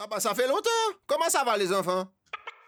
Ah 0.00 0.06
bah 0.08 0.20
ça 0.20 0.32
fait 0.32 0.46
longtemps. 0.46 0.94
Comment 1.08 1.28
ça 1.28 1.42
va 1.42 1.56
les 1.56 1.72
enfants? 1.72 2.06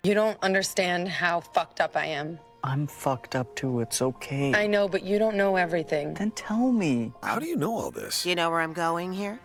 You 0.03 0.15
don't 0.15 0.37
understand 0.43 1.07
how 1.07 1.41
fucked 1.41 1.81
up 1.81 1.95
I 1.95 2.07
am. 2.07 2.41
I'm 2.65 2.89
fucked 2.89 3.37
up 3.37 3.55
too. 3.55 3.79
It's 3.79 4.03
okay. 4.03 4.53
I 4.53 4.67
know, 4.67 4.89
but 4.89 5.05
you 5.05 5.17
don't 5.21 5.37
know 5.37 5.55
everything. 5.55 6.15
Then 6.15 6.33
tell 6.33 6.73
me. 6.73 7.13
How 7.23 7.39
do 7.39 7.47
you 7.47 7.55
know 7.55 7.73
all 7.73 7.93
this? 7.93 8.27
You 8.27 8.35
know 8.35 8.51
where 8.51 8.61
I'm 8.61 8.73
going 8.73 9.13
here? 9.13 9.39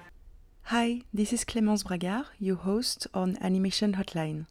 Hi, 0.63 1.03
this 1.13 1.31
is 1.31 1.45
Clémence 1.45 1.83
Bragard, 1.83 2.25
your 2.39 2.55
host 2.55 3.05
on 3.13 3.37
Animation 3.39 3.93
Hotline. 3.93 4.47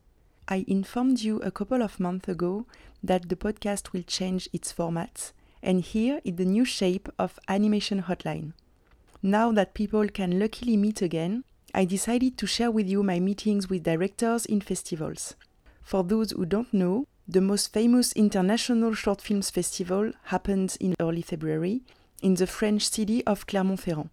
I 0.46 0.64
informed 0.68 1.18
you 1.18 1.40
a 1.40 1.50
couple 1.50 1.82
of 1.82 1.98
months 1.98 2.28
ago 2.28 2.66
that 3.02 3.28
the 3.28 3.36
podcast 3.36 3.92
will 3.92 4.04
change 4.04 4.48
its 4.52 4.70
format, 4.70 5.32
and 5.60 5.80
here 5.80 6.20
is 6.24 6.36
the 6.36 6.44
new 6.44 6.64
shape 6.64 7.08
of 7.18 7.40
Animation 7.48 8.02
Hotline. 8.02 8.52
Now 9.24 9.50
that 9.50 9.74
people 9.74 10.06
can 10.08 10.38
luckily 10.38 10.76
meet 10.76 11.02
again, 11.02 11.42
I 11.76 11.84
decided 11.84 12.38
to 12.38 12.46
share 12.46 12.70
with 12.70 12.88
you 12.88 13.02
my 13.02 13.18
meetings 13.18 13.68
with 13.68 13.82
directors 13.82 14.46
in 14.46 14.60
festivals. 14.60 15.34
For 15.82 16.04
those 16.04 16.30
who 16.30 16.46
don't 16.46 16.72
know, 16.72 17.08
the 17.26 17.40
most 17.40 17.72
famous 17.72 18.12
international 18.12 18.94
short 18.94 19.20
films 19.20 19.50
festival 19.50 20.12
happened 20.24 20.76
in 20.78 20.94
early 21.00 21.22
February 21.22 21.82
in 22.22 22.34
the 22.34 22.46
French 22.46 22.88
city 22.88 23.26
of 23.26 23.48
Clermont-Ferrand. 23.48 24.10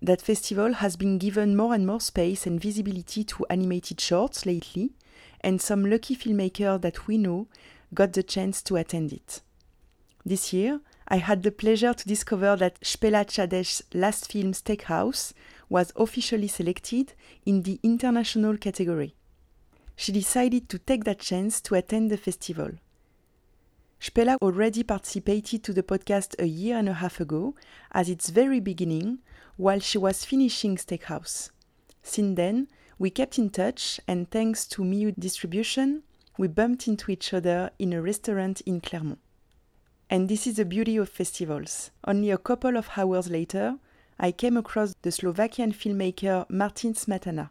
That 0.00 0.22
festival 0.22 0.74
has 0.74 0.94
been 0.94 1.18
given 1.18 1.56
more 1.56 1.74
and 1.74 1.84
more 1.84 2.00
space 2.00 2.46
and 2.46 2.60
visibility 2.60 3.24
to 3.24 3.44
animated 3.50 4.00
shorts 4.00 4.46
lately, 4.46 4.92
and 5.40 5.60
some 5.60 5.84
lucky 5.84 6.14
filmmakers 6.14 6.80
that 6.82 7.08
we 7.08 7.18
know 7.18 7.48
got 7.92 8.12
the 8.12 8.22
chance 8.22 8.62
to 8.62 8.76
attend 8.76 9.12
it. 9.12 9.40
This 10.24 10.52
year, 10.52 10.80
I 11.08 11.16
had 11.16 11.42
the 11.42 11.50
pleasure 11.50 11.92
to 11.92 12.08
discover 12.08 12.56
that 12.56 12.80
Špela 12.80 13.26
Čadež's 13.26 13.82
last 13.92 14.30
film 14.30 14.52
Steakhouse 14.52 15.32
was 15.68 15.92
officially 15.96 16.48
selected 16.48 17.14
in 17.44 17.62
the 17.62 17.80
international 17.82 18.56
category. 18.56 19.14
She 19.96 20.12
decided 20.12 20.68
to 20.68 20.78
take 20.78 21.04
that 21.04 21.20
chance 21.20 21.60
to 21.62 21.74
attend 21.74 22.10
the 22.10 22.16
festival. 22.16 22.72
Špela 24.00 24.36
already 24.42 24.82
participated 24.82 25.62
to 25.64 25.72
the 25.72 25.82
podcast 25.82 26.34
a 26.38 26.46
year 26.46 26.76
and 26.76 26.88
a 26.88 26.94
half 26.94 27.20
ago, 27.20 27.54
at 27.92 28.08
its 28.08 28.28
very 28.28 28.60
beginning, 28.60 29.20
while 29.56 29.80
she 29.80 29.96
was 29.96 30.24
finishing 30.24 30.76
Steakhouse. 30.76 31.50
Since 32.02 32.36
then, 32.36 32.68
we 32.98 33.10
kept 33.10 33.38
in 33.38 33.50
touch, 33.50 33.98
and 34.06 34.30
thanks 34.30 34.66
to 34.68 34.82
Miyu 34.82 35.14
Distribution, 35.18 36.02
we 36.36 36.48
bumped 36.48 36.86
into 36.86 37.10
each 37.10 37.32
other 37.32 37.70
in 37.78 37.92
a 37.92 38.02
restaurant 38.02 38.60
in 38.62 38.80
Clermont. 38.80 39.20
And 40.10 40.28
this 40.28 40.46
is 40.46 40.56
the 40.56 40.64
beauty 40.64 40.96
of 40.96 41.08
festivals. 41.08 41.90
Only 42.06 42.30
a 42.30 42.38
couple 42.38 42.76
of 42.76 42.90
hours 42.96 43.30
later, 43.30 43.76
I 44.18 44.30
came 44.30 44.56
across 44.56 44.94
the 45.02 45.10
Slovakian 45.10 45.72
filmmaker 45.72 46.48
Martin 46.48 46.94
Smatana. 46.94 47.50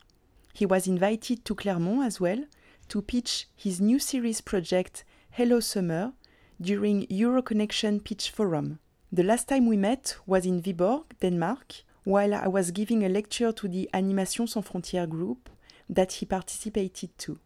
He 0.53 0.65
was 0.65 0.87
invited 0.87 1.43
to 1.43 1.55
Clermont 1.55 2.05
as 2.05 2.21
well 2.21 2.45
to 2.87 3.01
pitch 3.01 3.47
his 3.55 3.81
new 3.81 3.99
series 3.99 4.39
project 4.39 5.03
Hello 5.31 5.59
Summer 5.59 6.13
during 6.61 7.05
Euroconnection 7.07 8.01
Pitch 8.03 8.29
Forum. 8.29 8.79
The 9.11 9.23
last 9.23 9.49
time 9.49 9.67
we 9.67 9.75
met 9.75 10.15
was 10.25 10.45
in 10.45 10.61
Viborg, 10.61 11.03
Denmark, 11.19 11.83
while 12.05 12.33
I 12.33 12.47
was 12.47 12.71
giving 12.71 13.03
a 13.03 13.09
lecture 13.09 13.51
to 13.51 13.67
the 13.67 13.89
Animation 13.93 14.47
Sans 14.47 14.65
Frontières 14.65 15.09
group 15.09 15.49
that 15.89 16.13
he 16.13 16.25
participated 16.25 17.17
to. 17.19 17.39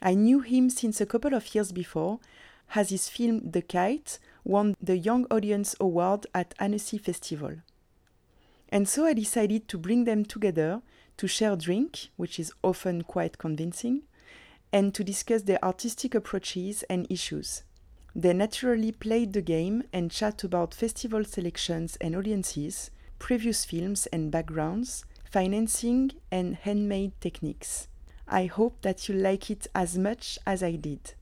I 0.00 0.14
knew 0.14 0.40
him 0.40 0.70
since 0.70 1.00
a 1.00 1.06
couple 1.06 1.34
of 1.34 1.54
years 1.54 1.70
before, 1.70 2.18
as 2.74 2.88
his 2.88 3.10
film 3.10 3.50
The 3.50 3.62
Kite 3.62 4.18
won 4.42 4.74
the 4.80 4.96
Young 4.96 5.26
Audience 5.30 5.76
Award 5.80 6.26
at 6.34 6.54
Annecy 6.58 6.96
Festival. 6.98 7.56
And 8.74 8.88
so 8.88 9.06
I 9.06 9.12
decided 9.12 9.68
to 9.68 9.78
bring 9.78 10.02
them 10.02 10.24
together 10.24 10.82
to 11.18 11.28
share 11.28 11.54
drink, 11.54 12.08
which 12.16 12.40
is 12.40 12.52
often 12.64 13.02
quite 13.02 13.38
convincing, 13.38 14.02
and 14.72 14.92
to 14.96 15.04
discuss 15.04 15.42
their 15.42 15.64
artistic 15.64 16.12
approaches 16.12 16.82
and 16.90 17.06
issues. 17.08 17.62
They 18.16 18.32
naturally 18.32 18.90
played 18.90 19.32
the 19.32 19.42
game 19.42 19.84
and 19.92 20.10
chat 20.10 20.42
about 20.42 20.74
festival 20.74 21.24
selections 21.24 21.96
and 22.00 22.16
audiences, 22.16 22.90
previous 23.20 23.64
films 23.64 24.06
and 24.06 24.32
backgrounds, 24.32 25.04
financing, 25.30 26.10
and 26.32 26.56
handmade 26.56 27.12
techniques. 27.20 27.86
I 28.26 28.46
hope 28.46 28.82
that 28.82 29.08
you 29.08 29.14
like 29.14 29.52
it 29.52 29.68
as 29.72 29.96
much 29.96 30.36
as 30.48 30.64
I 30.64 30.74
did. 30.74 31.14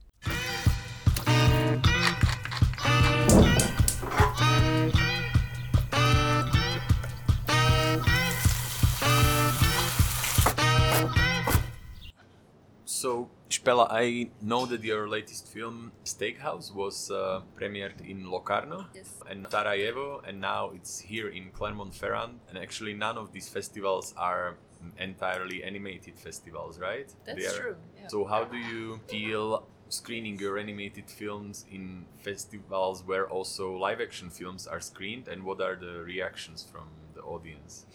Spela, 13.63 13.87
I 13.89 14.29
know 14.41 14.65
that 14.65 14.83
your 14.83 15.07
latest 15.07 15.47
film, 15.47 15.93
Steakhouse, 16.03 16.73
was 16.73 17.09
uh, 17.09 17.41
premiered 17.57 18.01
in 18.05 18.29
Locarno 18.29 18.87
Yes. 18.93 19.21
and 19.29 19.47
Sarajevo, 19.49 20.21
and 20.27 20.41
now 20.41 20.71
it's 20.75 20.99
here 20.99 21.29
in 21.29 21.49
Clermont-Ferrand. 21.51 22.41
And 22.49 22.57
actually, 22.57 22.93
none 22.93 23.17
of 23.17 23.31
these 23.31 23.47
festivals 23.47 24.13
are 24.17 24.57
entirely 24.97 25.63
animated 25.63 26.17
festivals, 26.17 26.77
right? 26.77 27.09
That's 27.25 27.55
true, 27.55 27.77
yeah. 27.95 28.07
So, 28.09 28.25
how 28.25 28.43
do 28.43 28.57
you 28.57 28.99
feel 29.07 29.65
screening 29.87 30.39
your 30.39 30.57
animated 30.57 31.09
films 31.09 31.65
in 31.71 32.05
festivals 32.17 33.03
where 33.05 33.29
also 33.29 33.77
live-action 33.77 34.29
films 34.31 34.67
are 34.67 34.81
screened, 34.81 35.29
and 35.29 35.43
what 35.43 35.61
are 35.61 35.77
the 35.77 36.03
reactions 36.03 36.67
from 36.69 36.89
the 37.13 37.21
audience? 37.21 37.85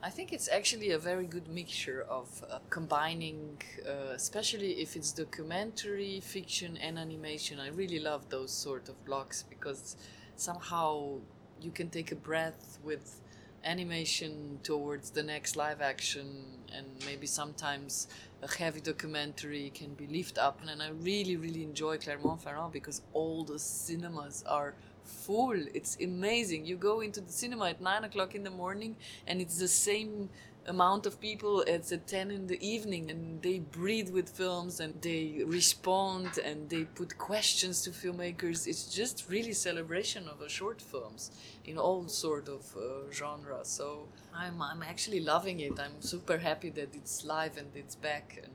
I 0.00 0.10
think 0.10 0.32
it's 0.32 0.48
actually 0.48 0.92
a 0.92 0.98
very 0.98 1.26
good 1.26 1.48
mixture 1.48 2.06
of 2.08 2.44
uh, 2.48 2.60
combining, 2.70 3.60
uh, 3.84 4.12
especially 4.14 4.80
if 4.80 4.94
it's 4.94 5.10
documentary, 5.10 6.20
fiction, 6.20 6.76
and 6.76 6.96
animation. 6.96 7.58
I 7.58 7.70
really 7.70 7.98
love 7.98 8.28
those 8.28 8.52
sort 8.52 8.88
of 8.88 9.04
blocks 9.04 9.42
because 9.42 9.96
somehow 10.36 11.18
you 11.60 11.72
can 11.72 11.90
take 11.90 12.12
a 12.12 12.14
breath 12.14 12.78
with 12.84 13.20
animation 13.64 14.60
towards 14.62 15.10
the 15.10 15.22
next 15.24 15.56
live 15.56 15.80
action, 15.80 16.44
and 16.72 16.86
maybe 17.04 17.26
sometimes 17.26 18.06
a 18.40 18.46
heavy 18.46 18.80
documentary 18.80 19.72
can 19.74 19.94
be 19.94 20.06
lifted 20.06 20.38
up. 20.38 20.60
And 20.64 20.80
I 20.80 20.90
really, 20.90 21.36
really 21.36 21.64
enjoy 21.64 21.98
Clermont-Ferrand 21.98 22.72
because 22.72 23.02
all 23.12 23.42
the 23.42 23.58
cinemas 23.58 24.44
are 24.46 24.74
full. 25.08 25.58
It's 25.74 25.96
amazing. 26.00 26.66
You 26.66 26.76
go 26.76 27.00
into 27.00 27.20
the 27.20 27.32
cinema 27.32 27.70
at 27.70 27.80
nine 27.80 28.04
o'clock 28.04 28.34
in 28.34 28.44
the 28.44 28.50
morning, 28.50 28.96
and 29.26 29.40
it's 29.40 29.58
the 29.58 29.68
same 29.68 30.30
amount 30.68 31.06
of 31.06 31.18
people 31.20 31.64
as 31.66 31.90
at 31.92 32.06
10 32.06 32.30
in 32.30 32.46
the 32.46 32.60
evening 32.66 33.10
and 33.10 33.40
they 33.40 33.58
breathe 33.58 34.10
with 34.10 34.28
films 34.28 34.80
and 34.80 35.00
they 35.00 35.42
respond 35.46 36.38
and 36.44 36.68
they 36.68 36.84
put 36.84 37.16
questions 37.16 37.80
to 37.82 37.90
filmmakers 37.90 38.66
it's 38.66 38.94
just 38.94 39.24
really 39.30 39.54
celebration 39.54 40.28
of 40.28 40.42
a 40.42 40.48
short 40.48 40.82
films 40.82 41.30
in 41.64 41.78
all 41.78 42.06
sort 42.06 42.48
of 42.48 42.76
uh, 42.76 43.10
genre 43.10 43.60
so 43.62 44.08
I'm, 44.34 44.60
I'm 44.60 44.82
actually 44.82 45.20
loving 45.20 45.60
it 45.60 45.80
i'm 45.80 46.02
super 46.02 46.36
happy 46.36 46.70
that 46.70 46.94
it's 46.94 47.24
live 47.24 47.56
and 47.56 47.68
it's 47.74 47.94
back 47.94 48.38
and 48.42 48.52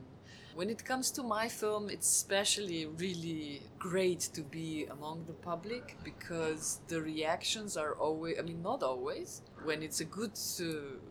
when 0.54 0.70
it 0.70 0.84
comes 0.84 1.10
to 1.10 1.22
my 1.22 1.48
film, 1.48 1.90
it's 1.90 2.08
especially 2.08 2.86
really 2.86 3.62
great 3.78 4.20
to 4.20 4.42
be 4.42 4.86
among 4.90 5.24
the 5.26 5.32
public 5.32 5.96
because 6.04 6.80
the 6.88 7.00
reactions 7.02 7.76
are 7.76 7.94
always, 7.94 8.38
I 8.38 8.42
mean, 8.42 8.62
not 8.62 8.82
always. 8.82 9.42
When 9.64 9.82
it's 9.82 10.00
a 10.00 10.04
good 10.04 10.38
uh, 10.60 10.64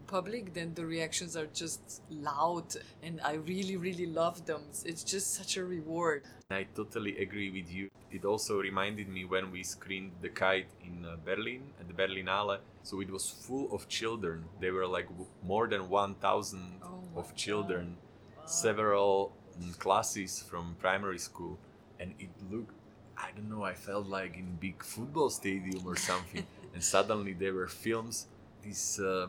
public, 0.07 0.53
then 0.53 0.73
the 0.75 0.85
reactions 0.85 1.35
are 1.35 1.47
just 1.47 2.01
loud 2.09 2.75
and 3.01 3.19
I 3.21 3.33
really, 3.33 3.75
really 3.75 4.05
love 4.05 4.45
them. 4.45 4.61
It's 4.85 5.03
just 5.03 5.33
such 5.33 5.57
a 5.57 5.65
reward. 5.65 6.23
I 6.49 6.65
totally 6.75 7.17
agree 7.17 7.51
with 7.51 7.69
you. 7.71 7.89
It 8.11 8.25
also 8.25 8.59
reminded 8.59 9.09
me 9.09 9.25
when 9.25 9.51
we 9.51 9.63
screened 9.63 10.11
The 10.21 10.29
Kite 10.29 10.69
in 10.85 11.03
uh, 11.05 11.17
Berlin 11.25 11.63
at 11.79 11.87
the 11.87 11.93
Berlinale. 11.93 12.59
So 12.83 13.01
it 13.01 13.09
was 13.09 13.29
full 13.29 13.73
of 13.73 13.87
children. 13.89 14.45
There 14.61 14.73
were 14.73 14.87
like 14.87 15.07
w- 15.07 15.27
more 15.43 15.67
than 15.67 15.89
1,000 15.89 16.79
Oh 16.83 17.03
of 17.15 17.35
children, 17.35 17.97
several 18.45 19.31
classes 19.79 20.43
from 20.49 20.75
primary 20.79 21.19
school. 21.19 21.57
And 21.99 22.13
it 22.19 22.29
looked, 22.51 22.73
I 23.17 23.29
don't 23.35 23.49
know, 23.49 23.63
I 23.63 23.73
felt 23.73 24.07
like 24.07 24.35
in 24.35 24.57
big 24.59 24.83
football 24.83 25.29
stadium 25.29 25.85
or 25.85 25.95
something. 25.95 26.45
and 26.73 26.83
suddenly 26.83 27.33
there 27.33 27.53
were 27.53 27.67
films. 27.67 28.27
These 28.61 28.99
uh, 28.99 29.27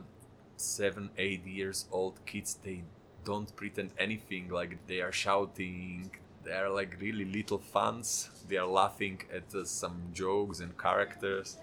seven, 0.56 1.10
eight 1.18 1.46
years 1.46 1.86
old 1.90 2.24
kids, 2.26 2.58
they 2.62 2.84
don't 3.24 3.54
pretend 3.56 3.90
anything 3.98 4.48
like 4.50 4.86
they 4.86 5.00
are 5.00 5.12
shouting 5.12 6.10
they 6.44 6.52
are 6.52 6.68
like 6.68 6.96
really 7.00 7.24
little 7.24 7.58
fans 7.58 8.28
they 8.48 8.56
are 8.56 8.66
laughing 8.66 9.20
at 9.32 9.54
uh, 9.54 9.64
some 9.64 10.02
jokes 10.12 10.60
and 10.60 10.76
characters 10.78 11.56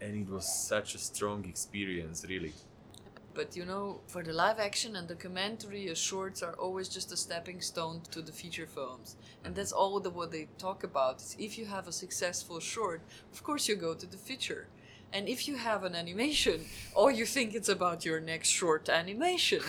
and 0.00 0.14
it 0.14 0.30
was 0.30 0.46
such 0.46 0.94
a 0.94 0.98
strong 0.98 1.44
experience 1.46 2.24
really 2.28 2.52
But 3.36 3.54
you 3.54 3.66
know, 3.66 4.00
for 4.06 4.22
the 4.22 4.32
live 4.32 4.58
action 4.58 4.96
and 4.96 5.06
documentary, 5.06 5.94
shorts 5.94 6.42
are 6.42 6.54
always 6.54 6.88
just 6.88 7.12
a 7.12 7.16
stepping 7.16 7.60
stone 7.60 8.00
to 8.10 8.22
the 8.22 8.32
feature 8.32 8.66
films, 8.66 9.16
and 9.44 9.54
that's 9.54 9.72
all 9.72 10.00
the, 10.00 10.10
what 10.10 10.32
they 10.32 10.48
talk 10.58 10.82
about. 10.84 11.20
Is 11.20 11.36
if 11.38 11.58
you 11.58 11.66
have 11.66 11.86
a 11.86 11.92
successful 11.92 12.60
short, 12.60 13.02
of 13.32 13.42
course 13.44 13.68
you 13.68 13.76
go 13.76 13.94
to 13.94 14.06
the 14.06 14.16
feature, 14.16 14.66
And 15.12 15.28
if 15.28 15.46
you 15.48 15.56
have 15.56 15.84
an 15.84 15.94
animation, 15.94 16.66
or 16.94 17.10
you 17.12 17.26
think 17.26 17.54
it's 17.54 17.68
about 17.68 18.04
your 18.04 18.20
next 18.20 18.48
short 18.50 18.88
animation, 18.88 19.62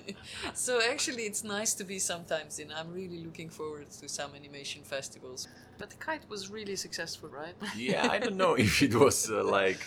so 0.54 0.80
actually 0.92 1.24
it's 1.24 1.42
nice 1.44 1.74
to 1.74 1.84
be 1.84 1.98
sometimes 1.98 2.58
in. 2.58 2.70
I'm 2.72 2.92
really 2.92 3.18
looking 3.24 3.50
forward 3.50 3.90
to 4.00 4.08
some 4.08 4.34
animation 4.34 4.82
festivals. 4.82 5.48
But 5.78 5.90
the 5.90 5.96
kite 5.96 6.28
was 6.28 6.50
really 6.50 6.76
successful, 6.76 7.28
right? 7.28 7.54
yeah, 7.76 8.08
I 8.10 8.18
don't 8.18 8.36
know 8.36 8.54
if 8.54 8.82
it 8.82 8.94
was 8.94 9.30
uh, 9.30 9.42
like 9.44 9.82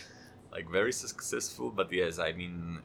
like 0.51 0.69
very 0.69 0.93
successful, 0.93 1.69
but 1.69 1.91
yes, 1.91 2.17
I 2.19 2.31
mean 2.33 2.79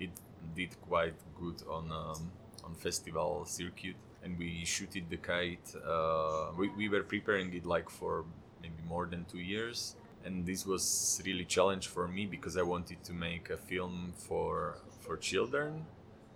it 0.00 0.10
did 0.56 0.80
quite 0.80 1.14
good 1.38 1.62
on 1.68 1.92
um, 1.92 2.32
on 2.64 2.74
festival 2.74 3.44
circuit, 3.44 3.96
and 4.24 4.38
we 4.38 4.64
shooted 4.64 5.08
the 5.10 5.16
kite. 5.16 5.74
Uh, 5.86 6.52
we 6.56 6.68
we 6.70 6.88
were 6.88 7.02
preparing 7.02 7.52
it 7.54 7.64
like 7.66 7.88
for 7.90 8.24
maybe 8.62 8.82
more 8.88 9.06
than 9.06 9.24
two 9.24 9.38
years, 9.38 9.96
and 10.24 10.46
this 10.46 10.66
was 10.66 11.20
really 11.24 11.44
challenge 11.44 11.88
for 11.88 12.08
me 12.08 12.26
because 12.26 12.56
I 12.56 12.62
wanted 12.62 13.02
to 13.04 13.12
make 13.12 13.50
a 13.50 13.56
film 13.56 14.12
for 14.16 14.78
for 15.00 15.16
children, 15.16 15.86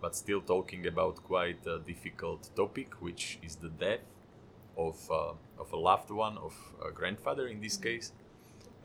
but 0.00 0.14
still 0.16 0.40
talking 0.40 0.87
about 0.87 1.22
quite 1.22 1.66
a 1.66 1.78
difficult 1.78 2.50
topic, 2.55 2.94
which 3.00 3.38
is 3.43 3.56
the 3.56 3.69
death 3.69 4.06
of 4.76 4.96
uh, 5.11 5.32
of 5.58 5.72
a 5.72 5.76
loved 5.76 6.11
one, 6.11 6.37
of 6.38 6.55
a 6.84 6.90
grandfather 6.90 7.46
in 7.49 7.61
this 7.61 7.76
case. 7.76 8.12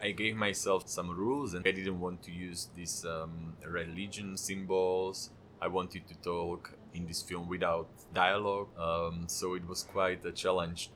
I 0.01 0.12
gave 0.12 0.36
myself 0.36 0.88
some 0.88 1.10
rules, 1.10 1.54
and 1.54 1.68
I 1.68 1.72
didn't 1.72 2.00
want 2.00 2.24
to 2.24 2.31
use 2.31 2.69
these 2.75 3.06
um, 3.06 3.54
religion 3.66 4.38
symbols. 4.38 5.31
I 5.62 5.68
wanted 5.68 6.07
to 6.07 6.16
talk 6.16 6.72
in 6.94 7.06
this 7.06 7.22
film 7.22 7.50
without 7.50 7.90
dialogue, 8.13 8.69
um, 8.80 9.25
so 9.28 9.56
it 9.56 9.68
was 9.68 9.84
quite 9.84 10.25
a 10.25 10.31
challenge. 10.31 10.90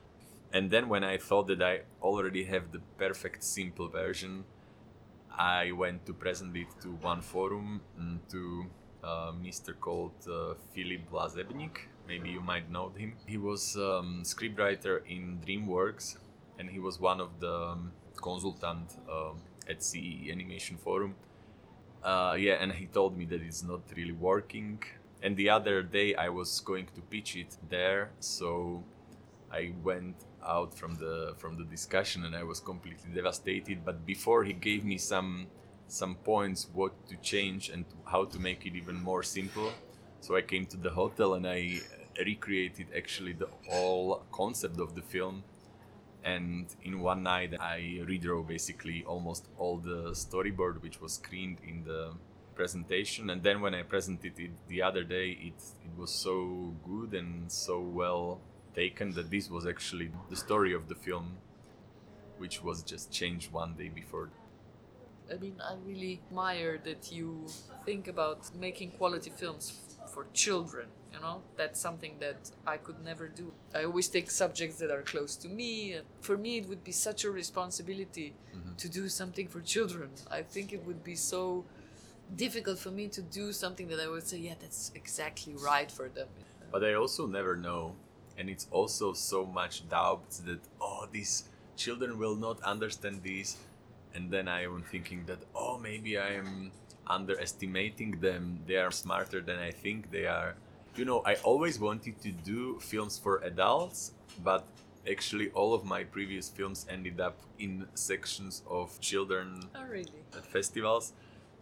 And 0.52 0.70
then 0.70 0.88
when 0.88 1.04
I 1.04 1.18
thought 1.18 1.48
that 1.48 1.62
I 1.62 1.80
already 2.00 2.44
have 2.44 2.72
the 2.72 2.80
perfect 2.96 3.44
simple 3.44 3.88
version, 3.88 4.44
I 5.30 5.72
went 5.72 6.06
to 6.06 6.14
present 6.14 6.56
it 6.56 6.68
to 6.82 6.88
one 7.02 7.20
forum 7.20 7.80
mm, 8.00 8.18
to 8.30 8.66
uh, 9.02 9.32
Mr. 9.32 9.78
called 9.78 10.14
uh, 10.30 10.54
Philip 10.72 11.10
LaZebnik. 11.10 11.88
Maybe 12.06 12.30
you 12.30 12.40
might 12.40 12.70
know 12.70 12.90
him. 12.96 13.14
He 13.26 13.36
was 13.36 13.76
um, 13.76 14.22
scriptwriter 14.24 15.00
in 15.08 15.40
DreamWorks, 15.44 16.16
and 16.58 16.70
he 16.70 16.78
was 16.78 17.00
one 17.00 17.20
of 17.20 17.40
the 17.40 17.52
um, 17.52 17.92
consultant 18.28 18.88
um 19.16 19.36
at 19.72 19.78
CEE 19.88 20.30
Animation 20.36 20.76
Forum. 20.76 21.14
Uh, 22.02 22.36
yeah, 22.46 22.56
and 22.62 22.70
he 22.80 22.86
told 22.98 23.12
me 23.16 23.24
that 23.32 23.40
it's 23.48 23.62
not 23.72 23.80
really 23.96 24.16
working. 24.30 24.78
And 25.22 25.36
the 25.42 25.48
other 25.56 25.82
day 25.82 26.08
I 26.26 26.28
was 26.28 26.50
going 26.60 26.86
to 26.96 27.00
pitch 27.12 27.30
it 27.42 27.56
there, 27.70 28.10
so 28.20 28.84
I 29.50 29.72
went 29.82 30.16
out 30.46 30.70
from 30.80 30.92
the 30.96 31.34
from 31.38 31.56
the 31.56 31.64
discussion 31.76 32.24
and 32.26 32.34
I 32.36 32.44
was 32.52 32.60
completely 32.60 33.10
devastated. 33.14 33.84
But 33.88 33.96
before 34.14 34.44
he 34.44 34.52
gave 34.52 34.84
me 34.84 34.98
some 34.98 35.46
some 35.88 36.14
points 36.16 36.68
what 36.72 36.92
to 37.08 37.16
change 37.32 37.70
and 37.74 37.84
how 38.12 38.24
to 38.32 38.38
make 38.38 38.66
it 38.66 38.74
even 38.74 38.96
more 39.10 39.22
simple. 39.22 39.70
So 40.20 40.36
I 40.36 40.42
came 40.42 40.66
to 40.66 40.76
the 40.76 40.90
hotel 40.90 41.34
and 41.34 41.46
I 41.46 41.80
recreated 42.18 42.86
actually 42.96 43.34
the 43.34 43.48
whole 43.68 44.22
concept 44.32 44.78
of 44.80 44.94
the 44.94 45.02
film. 45.02 45.44
And 46.24 46.66
in 46.82 47.00
one 47.00 47.22
night, 47.22 47.54
I 47.60 48.00
redrew 48.08 48.46
basically 48.46 49.04
almost 49.06 49.46
all 49.58 49.76
the 49.76 50.12
storyboard 50.12 50.82
which 50.82 51.00
was 51.00 51.14
screened 51.14 51.58
in 51.66 51.84
the 51.84 52.12
presentation. 52.54 53.28
And 53.30 53.42
then 53.42 53.60
when 53.60 53.74
I 53.74 53.82
presented 53.82 54.38
it 54.38 54.52
the 54.68 54.82
other 54.82 55.04
day, 55.04 55.30
it 55.30 55.54
it 55.84 55.98
was 55.98 56.10
so 56.10 56.74
good 56.86 57.12
and 57.14 57.52
so 57.52 57.80
well 57.80 58.40
taken 58.74 59.12
that 59.12 59.30
this 59.30 59.50
was 59.50 59.66
actually 59.66 60.10
the 60.30 60.36
story 60.36 60.72
of 60.74 60.88
the 60.88 60.94
film, 60.94 61.36
which 62.38 62.62
was 62.62 62.82
just 62.82 63.12
changed 63.12 63.52
one 63.52 63.74
day 63.74 63.88
before. 63.88 64.30
I 65.32 65.36
mean, 65.36 65.60
I 65.60 65.74
really 65.86 66.20
admire 66.26 66.78
that 66.84 67.10
you 67.12 67.46
think 67.84 68.08
about 68.08 68.54
making 68.54 68.90
quality 68.92 69.30
films 69.30 69.96
for 70.12 70.26
children. 70.32 70.86
You 71.14 71.20
know, 71.20 71.42
that's 71.56 71.80
something 71.80 72.16
that 72.18 72.50
I 72.66 72.76
could 72.76 73.04
never 73.04 73.28
do. 73.28 73.52
I 73.72 73.84
always 73.84 74.08
take 74.08 74.30
subjects 74.30 74.78
that 74.78 74.90
are 74.90 75.02
close 75.02 75.36
to 75.36 75.48
me. 75.48 75.96
For 76.20 76.36
me, 76.36 76.58
it 76.58 76.68
would 76.68 76.82
be 76.82 76.90
such 76.90 77.24
a 77.24 77.30
responsibility 77.30 78.34
mm-hmm. 78.54 78.74
to 78.76 78.88
do 78.88 79.08
something 79.08 79.46
for 79.46 79.60
children. 79.60 80.10
I 80.28 80.42
think 80.42 80.72
it 80.72 80.84
would 80.84 81.04
be 81.04 81.14
so 81.14 81.64
difficult 82.34 82.78
for 82.78 82.90
me 82.90 83.06
to 83.08 83.22
do 83.22 83.52
something 83.52 83.86
that 83.88 84.00
I 84.00 84.08
would 84.08 84.26
say, 84.26 84.38
yeah, 84.38 84.54
that's 84.60 84.90
exactly 84.94 85.54
right 85.54 85.90
for 85.90 86.08
them. 86.08 86.26
But 86.72 86.84
I 86.84 86.94
also 86.94 87.26
never 87.26 87.54
know, 87.56 87.94
and 88.36 88.50
it's 88.50 88.66
also 88.72 89.12
so 89.12 89.46
much 89.46 89.88
doubts 89.88 90.38
that 90.38 90.58
oh, 90.80 91.06
these 91.12 91.44
children 91.76 92.18
will 92.18 92.34
not 92.34 92.60
understand 92.62 93.22
this, 93.22 93.56
and 94.14 94.30
then 94.30 94.48
I 94.48 94.64
am 94.64 94.82
thinking 94.90 95.24
that 95.26 95.38
oh, 95.54 95.78
maybe 95.78 96.18
I 96.18 96.30
am 96.34 96.72
underestimating 97.06 98.18
them. 98.20 98.60
They 98.66 98.76
are 98.76 98.90
smarter 98.90 99.40
than 99.40 99.58
I 99.58 99.70
think 99.70 100.10
they 100.10 100.26
are. 100.26 100.56
You 100.96 101.04
know, 101.04 101.22
I 101.26 101.34
always 101.42 101.80
wanted 101.80 102.20
to 102.22 102.30
do 102.30 102.78
films 102.80 103.18
for 103.18 103.38
adults, 103.38 104.12
but 104.44 104.64
actually 105.10 105.50
all 105.50 105.74
of 105.74 105.84
my 105.84 106.04
previous 106.04 106.48
films 106.48 106.86
ended 106.88 107.20
up 107.20 107.36
in 107.58 107.86
sections 107.94 108.62
of 108.70 108.98
children 109.00 109.68
Oh, 109.74 109.84
really? 109.84 110.22
at 110.36 110.46
festivals. 110.46 111.12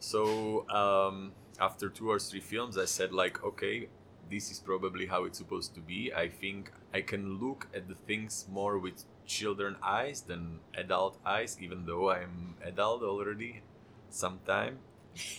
So 0.01 0.69
um, 0.69 1.33
after 1.59 1.89
two 1.89 2.11
or 2.11 2.19
three 2.19 2.41
films, 2.41 2.77
I 2.77 2.85
said 2.85 3.13
like, 3.13 3.43
okay, 3.43 3.89
this 4.31 4.51
is 4.51 4.59
probably 4.59 5.07
how 5.07 5.25
it's 5.25 5.39
supposed 5.39 5.75
to 5.77 5.81
be. 5.81 6.13
I 6.13 6.29
think 6.29 6.71
I 6.93 7.01
can 7.01 7.39
look 7.41 7.69
at 7.75 7.89
the 7.89 7.95
things 7.95 8.47
more 8.51 8.79
with 8.79 9.05
children 9.27 9.77
eyes 9.83 10.21
than 10.23 10.61
adult 10.77 11.19
eyes, 11.25 11.57
even 11.61 11.87
though 11.87 12.11
I'm 12.11 12.55
adult 12.63 13.03
already, 13.03 13.63
sometime. 14.11 14.79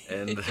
And 0.10 0.40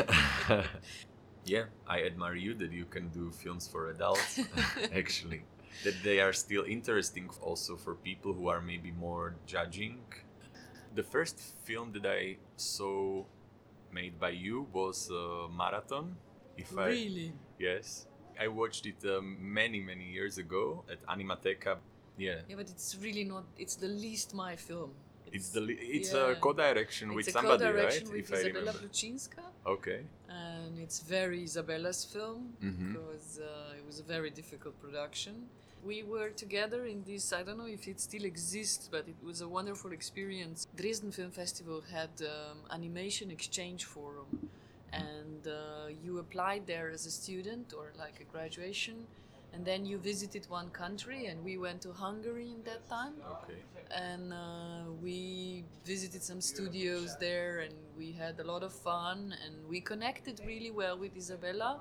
yeah, 1.44 1.64
I 1.86 2.02
admire 2.02 2.34
you 2.34 2.54
that 2.54 2.72
you 2.72 2.84
can 2.84 3.08
do 3.08 3.30
films 3.30 3.66
for 3.68 3.90
adults. 3.90 4.40
actually, 4.94 5.42
that 5.84 5.94
they 6.02 6.20
are 6.20 6.32
still 6.32 6.64
interesting 6.64 7.28
also 7.40 7.76
for 7.76 7.94
people 7.94 8.32
who 8.32 8.48
are 8.48 8.60
maybe 8.60 8.90
more 8.92 9.34
judging. 9.46 10.00
The 10.94 11.02
first 11.02 11.40
film 11.64 11.92
that 11.92 12.06
I 12.06 12.36
saw 12.56 13.24
made 13.92 14.18
by 14.20 14.30
you 14.30 14.66
was 14.72 15.10
uh, 15.10 15.48
Marathon. 15.48 16.16
If 16.56 16.76
I 16.78 16.88
Really? 16.88 17.32
yes, 17.58 18.06
I 18.38 18.48
watched 18.48 18.86
it 18.86 19.04
um, 19.04 19.36
many 19.40 19.80
many 19.80 20.04
years 20.04 20.38
ago 20.38 20.84
at 20.90 21.04
Animateka. 21.06 21.78
Yeah, 22.18 22.40
Yeah, 22.48 22.56
but 22.56 22.68
it's 22.68 22.96
really 23.00 23.24
not. 23.24 23.44
It's 23.58 23.76
the 23.76 23.88
least 23.88 24.34
my 24.34 24.54
film. 24.56 24.92
It's 25.32 25.48
the 25.56 25.60
li- 25.68 25.80
it's 25.98 26.12
yeah. 26.12 26.30
a 26.32 26.34
co-direction 26.36 27.14
with 27.14 27.28
a 27.28 27.32
somebody, 27.32 27.64
co-direction 27.64 28.04
right? 28.08 28.16
with 28.16 28.30
if 28.32 28.38
Izabela. 28.54 28.72
Plucińska, 28.80 29.42
Okay. 29.74 30.00
and 30.28 30.78
it's 30.84 30.98
very 31.16 31.40
Izabela's 31.48 32.04
film 32.14 32.40
Mhm. 32.62 32.92
because 32.92 33.28
uh, 33.40 33.78
it 33.78 33.84
was 33.90 33.98
a 34.04 34.06
very 34.14 34.30
difficult 34.40 34.74
production. 34.84 35.34
We 35.92 35.98
were 36.14 36.30
together 36.44 36.80
in 36.94 36.98
this. 37.10 37.32
I 37.32 37.42
don't 37.46 37.58
know 37.62 37.72
if 37.78 37.84
it 37.92 37.98
still 38.08 38.24
exists, 38.24 38.84
but 38.94 39.04
it 39.14 39.20
was 39.30 39.38
a 39.40 39.48
wonderful 39.58 39.90
experience. 40.00 40.58
Dresden 40.80 41.10
Film 41.18 41.32
Festival 41.42 41.78
had 41.96 42.12
um, 42.22 42.58
animation 42.78 43.26
exchange 43.38 43.82
forum, 43.94 44.28
and 44.92 45.42
uh, 45.48 45.54
you 46.04 46.12
applied 46.24 46.62
there 46.72 46.88
as 46.96 47.02
a 47.06 47.10
student 47.10 47.66
or 47.78 47.86
like 48.04 48.16
a 48.20 48.24
graduation, 48.34 48.96
and 49.52 49.64
then 49.64 49.84
you 49.84 49.98
visited 49.98 50.46
one 50.48 50.70
country, 50.70 51.26
and 51.26 51.44
we 51.44 51.58
went 51.58 51.82
to 51.82 51.92
Hungary 51.92 52.50
in 52.56 52.62
that 52.64 52.88
time. 52.88 53.14
Okay. 53.42 53.60
and 53.94 54.32
uh, 54.32 54.90
we 55.02 55.64
visited 55.84 56.22
some 56.22 56.40
studios 56.40 57.16
there 57.18 57.60
and 57.60 57.74
we 57.96 58.12
had 58.12 58.40
a 58.40 58.44
lot 58.44 58.62
of 58.62 58.72
fun 58.72 59.34
and 59.44 59.54
we 59.68 59.80
connected 59.80 60.40
really 60.46 60.70
well 60.70 60.96
with 60.98 61.14
izabela. 61.14 61.78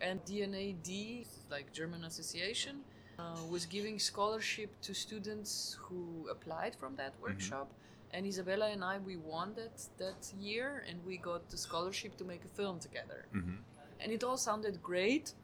And 0.00 0.24
DAAD 0.24 1.26
like 1.50 1.72
german 1.72 2.04
association 2.04 2.76
uh, 3.18 3.22
was 3.50 3.66
giving 3.66 3.98
scholarship 3.98 4.70
to 4.82 4.94
students 4.94 5.76
who 5.82 6.28
applied 6.30 6.74
from 6.76 6.96
that 6.96 7.14
workshop. 7.20 7.68
And 8.12 8.26
izabela 8.26 8.72
and 8.72 8.82
i 8.84 8.98
we 8.98 9.16
won 9.16 9.54
that 9.54 9.76
that 9.98 10.32
year 10.38 10.84
and 10.88 10.96
we 11.04 11.16
got 11.16 11.48
the 11.50 11.58
scholarship 11.66 12.16
to 12.18 12.24
make 12.24 12.44
a 12.44 12.48
film 12.48 12.78
together. 12.78 13.26
Hmm 13.32 13.56
and 14.02 14.12
it 14.12 14.24
all 14.24 14.36
sounded 14.36 14.82
great 14.82 15.34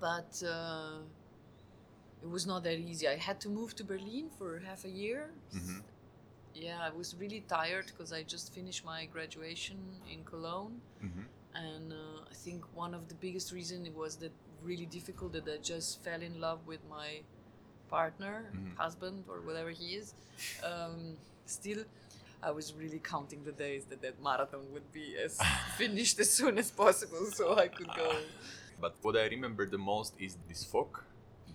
but 0.00 0.42
uh, 0.46 0.98
it 2.22 2.28
was 2.28 2.46
not 2.46 2.64
that 2.64 2.78
easy. 2.78 3.06
I 3.08 3.16
had 3.16 3.40
to 3.42 3.48
move 3.48 3.74
to 3.76 3.84
berlin 3.84 4.28
for 4.38 4.58
half 4.68 4.84
a 4.84 4.90
year. 5.04 5.20
Mhm. 5.58 5.82
yeah 6.66 6.78
i 6.88 6.90
was 7.00 7.08
really 7.22 7.40
tired 7.56 7.86
because 7.90 8.10
i 8.18 8.20
just 8.34 8.46
finished 8.58 8.82
my 8.92 9.00
graduation 9.14 9.78
in 10.14 10.20
cologne. 10.32 10.76
Hmm 11.02 11.26
and 11.66 11.92
uh, 11.92 12.20
i 12.34 12.36
think 12.44 12.60
one 12.84 12.92
of 12.98 13.02
the 13.10 13.16
biggest 13.24 13.48
reason 13.58 13.78
it 13.90 13.94
was 14.04 14.12
that 14.22 14.34
really 14.70 14.88
difficult 14.96 15.30
that 15.36 15.46
i 15.54 15.58
just 15.74 15.88
fell 16.06 16.22
in 16.28 16.34
love 16.46 16.60
with 16.72 16.82
my 16.96 17.08
partner 17.94 18.34
Mhm. 18.54 18.74
husband 18.84 19.18
or 19.32 19.38
whatever 19.48 19.70
he 19.80 19.88
is. 20.00 20.06
Um, 20.70 20.96
still 21.56 21.82
i 22.48 22.50
was 22.58 22.66
really 22.82 23.00
counting 23.12 23.40
the 23.50 23.54
days 23.64 23.82
that 23.90 24.00
that 24.06 24.16
marathon 24.28 24.64
would 24.74 24.88
be 25.00 25.06
as 25.26 25.32
finished 25.82 26.16
as 26.24 26.30
soon 26.40 26.54
as 26.64 26.68
possible 26.84 27.24
so 27.38 27.44
i 27.66 27.68
could 27.78 27.92
go 28.02 28.08
But 28.80 28.96
what 29.02 29.16
I 29.16 29.26
remember 29.26 29.66
the 29.66 29.78
most 29.78 30.14
is 30.18 30.36
this 30.48 30.64
fog, 30.64 31.00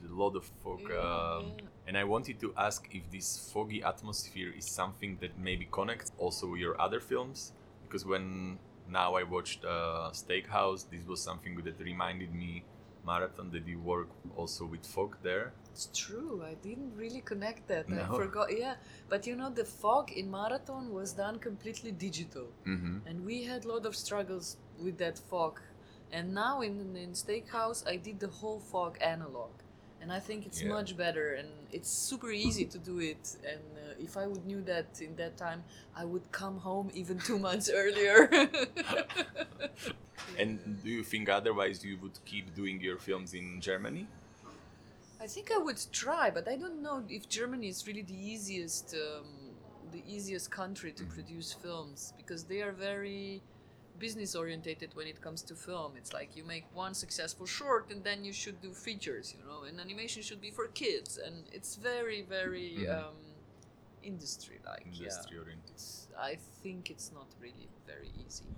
a 0.09 0.13
lot 0.13 0.35
of 0.35 0.45
fog, 0.63 0.81
Yeah, 0.89 0.97
um, 0.99 1.51
and 1.87 1.97
I 1.97 2.03
wanted 2.03 2.39
to 2.41 2.53
ask 2.57 2.87
if 2.93 3.09
this 3.11 3.49
foggy 3.53 3.81
atmosphere 3.83 4.51
is 4.57 4.65
something 4.65 5.17
that 5.21 5.37
maybe 5.39 5.67
connects 5.71 6.11
also 6.17 6.53
your 6.55 6.79
other 6.81 6.99
films, 6.99 7.53
because 7.83 8.05
when 8.05 8.59
now 8.89 9.15
I 9.15 9.23
watched 9.23 9.63
uh, 9.63 10.09
Steakhouse, 10.11 10.89
this 10.89 11.05
was 11.07 11.21
something 11.21 11.55
that 11.63 11.79
reminded 11.79 12.33
me 12.33 12.63
marathon 13.05 13.49
that 13.51 13.67
you 13.67 13.79
work 13.79 14.09
also 14.35 14.65
with 14.65 14.85
fog 14.85 15.17
there. 15.23 15.53
It's 15.71 15.89
true. 15.93 16.43
I 16.45 16.53
didn't 16.55 16.93
really 16.95 17.21
connect 17.21 17.67
that. 17.67 17.89
no. 17.89 18.01
I 18.01 18.05
forgot. 18.07 18.47
Yeah, 18.57 18.75
but 19.09 19.25
you 19.27 19.35
know, 19.35 19.49
the 19.49 19.65
fog 19.65 20.11
in 20.11 20.29
marathon 20.29 20.91
was 20.93 21.13
done 21.13 21.39
completely 21.39 21.91
digital, 21.91 22.47
Mm-hmm. 22.65 22.97
and 23.07 23.25
we 23.25 23.43
had 23.43 23.65
a 23.65 23.67
lot 23.67 23.85
of 23.85 23.95
struggles 23.95 24.57
with 24.79 24.97
that 24.97 25.17
fog. 25.17 25.59
And 26.13 26.33
now 26.33 26.61
in 26.61 26.95
in 26.95 27.11
Steakhouse, 27.13 27.85
I 27.87 27.97
did 27.97 28.19
the 28.19 28.27
whole 28.39 28.59
fog 28.59 28.97
analog, 29.01 29.51
and 30.01 30.11
I 30.13 30.19
think 30.19 30.45
it's 30.45 30.61
Yeah. 30.61 30.69
much 30.77 30.95
better 30.95 31.33
and 31.39 31.49
it's 31.71 31.89
super 32.09 32.31
easy 32.31 32.65
to 32.73 32.77
do 32.91 32.99
it. 32.99 33.23
And 33.51 33.63
uh, 33.77 33.95
if 34.07 34.15
I 34.17 34.25
would 34.27 34.45
knew 34.45 34.61
that 34.73 35.01
in 35.01 35.15
that 35.15 35.37
time, 35.37 35.63
I 35.95 36.05
would 36.05 36.31
come 36.31 36.57
home 36.59 36.91
even 36.93 37.17
two 37.19 37.39
months 37.47 37.69
earlier. 37.69 38.29
And 40.37 40.81
do 40.83 40.89
you 40.89 41.03
think 41.03 41.29
otherwise 41.29 41.83
you 41.83 41.97
would 42.01 42.17
keep 42.25 42.55
doing 42.55 42.81
your 42.81 42.97
films 42.97 43.33
in 43.33 43.61
Germany? 43.61 44.07
I 45.19 45.27
think 45.27 45.51
I 45.51 45.57
would 45.57 45.79
try, 45.91 46.29
but 46.29 46.47
I 46.47 46.55
don't 46.57 46.81
know 46.81 47.03
if 47.09 47.29
Germany 47.29 47.67
is 47.69 47.87
really 47.87 48.01
the 48.01 48.13
easiest, 48.33 48.93
um, 48.95 49.25
the 49.91 50.03
easiest 50.07 50.51
country 50.51 50.91
to 50.93 51.03
produce 51.05 51.53
films 51.53 52.13
because 52.17 52.43
they 52.45 52.61
are 52.61 52.71
very 52.73 53.41
business 54.05 54.31
orientated 54.43 54.89
when 54.97 55.07
it 55.13 55.19
comes 55.25 55.41
to 55.49 55.53
film. 55.69 55.91
It's 56.01 56.11
like 56.19 56.29
you 56.37 56.43
make 56.55 56.65
one 56.85 56.93
successful 57.03 57.45
short 57.59 57.85
and 57.93 57.99
then 58.07 58.19
you 58.27 58.33
should 58.41 58.57
do 58.67 58.71
features, 58.87 59.25
you 59.35 59.41
know, 59.47 59.59
and 59.67 59.75
animation 59.85 60.21
should 60.27 60.41
be 60.47 60.51
for 60.57 60.65
kids, 60.83 61.11
and 61.25 61.35
it's 61.57 61.71
very, 61.89 62.21
very 62.37 62.69
Mhm. 62.79 62.97
um, 62.99 63.17
industry 64.11 64.57
like. 64.71 64.85
Industry 64.93 65.35
oriented. 65.43 65.71
It's, 65.75 65.87
I 66.31 66.33
think 66.61 66.81
it's 66.93 67.09
not 67.19 67.29
really 67.45 67.67
very 67.91 68.11
easy. 68.25 68.49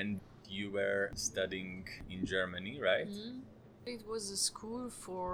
And 0.00 0.08
you 0.58 0.66
were 0.78 1.04
studying 1.28 1.78
in 2.14 2.20
Germany, 2.34 2.74
right? 2.90 3.08
Mhm. 3.08 3.36
It 3.94 4.02
was 4.12 4.24
a 4.38 4.40
school 4.50 4.84
for 5.04 5.32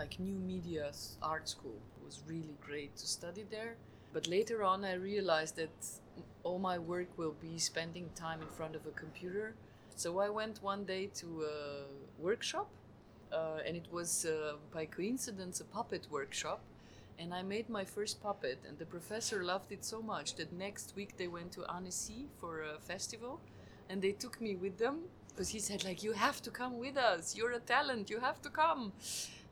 like 0.00 0.12
new 0.28 0.38
media 0.54 0.86
art 1.32 1.46
school. 1.54 1.78
It 1.96 2.02
was 2.08 2.16
really 2.32 2.56
great 2.68 2.92
to 3.02 3.06
study 3.18 3.44
there. 3.56 3.72
But 4.14 4.24
later 4.36 4.58
on, 4.70 4.78
I 4.92 4.94
realized 5.12 5.54
that 5.62 5.76
all 6.48 6.58
my 6.58 6.78
work 6.78 7.08
will 7.18 7.36
be 7.48 7.58
spending 7.58 8.08
time 8.14 8.40
in 8.40 8.48
front 8.48 8.74
of 8.74 8.86
a 8.86 8.94
computer. 9.02 9.54
So 9.96 10.18
I 10.18 10.30
went 10.30 10.62
one 10.62 10.84
day 10.84 11.04
to 11.20 11.28
a 11.42 12.22
workshop, 12.26 12.68
uh, 13.32 13.66
and 13.66 13.76
it 13.76 13.86
was 13.92 14.24
uh, 14.24 14.54
by 14.72 14.86
coincidence 14.86 15.60
a 15.60 15.64
puppet 15.64 16.06
workshop. 16.10 16.60
And 17.18 17.34
I 17.34 17.42
made 17.42 17.68
my 17.68 17.84
first 17.84 18.22
puppet, 18.22 18.58
and 18.66 18.78
the 18.78 18.86
professor 18.86 19.44
loved 19.44 19.70
it 19.72 19.84
so 19.84 20.00
much 20.00 20.36
that 20.36 20.52
next 20.52 20.94
week 20.96 21.16
they 21.18 21.28
went 21.28 21.50
to 21.52 21.60
Annecy 21.76 22.26
for 22.40 22.62
a 22.62 22.78
festival 22.80 23.40
and 23.90 24.00
they 24.02 24.12
took 24.12 24.40
me 24.40 24.54
with 24.54 24.78
them 24.78 24.96
because 25.28 25.48
he 25.48 25.58
said 25.58 25.84
like 25.84 26.02
you 26.02 26.12
have 26.12 26.42
to 26.42 26.50
come 26.50 26.78
with 26.78 26.96
us 26.96 27.36
you're 27.36 27.52
a 27.52 27.60
talent 27.60 28.10
you 28.10 28.20
have 28.20 28.40
to 28.42 28.50
come 28.50 28.92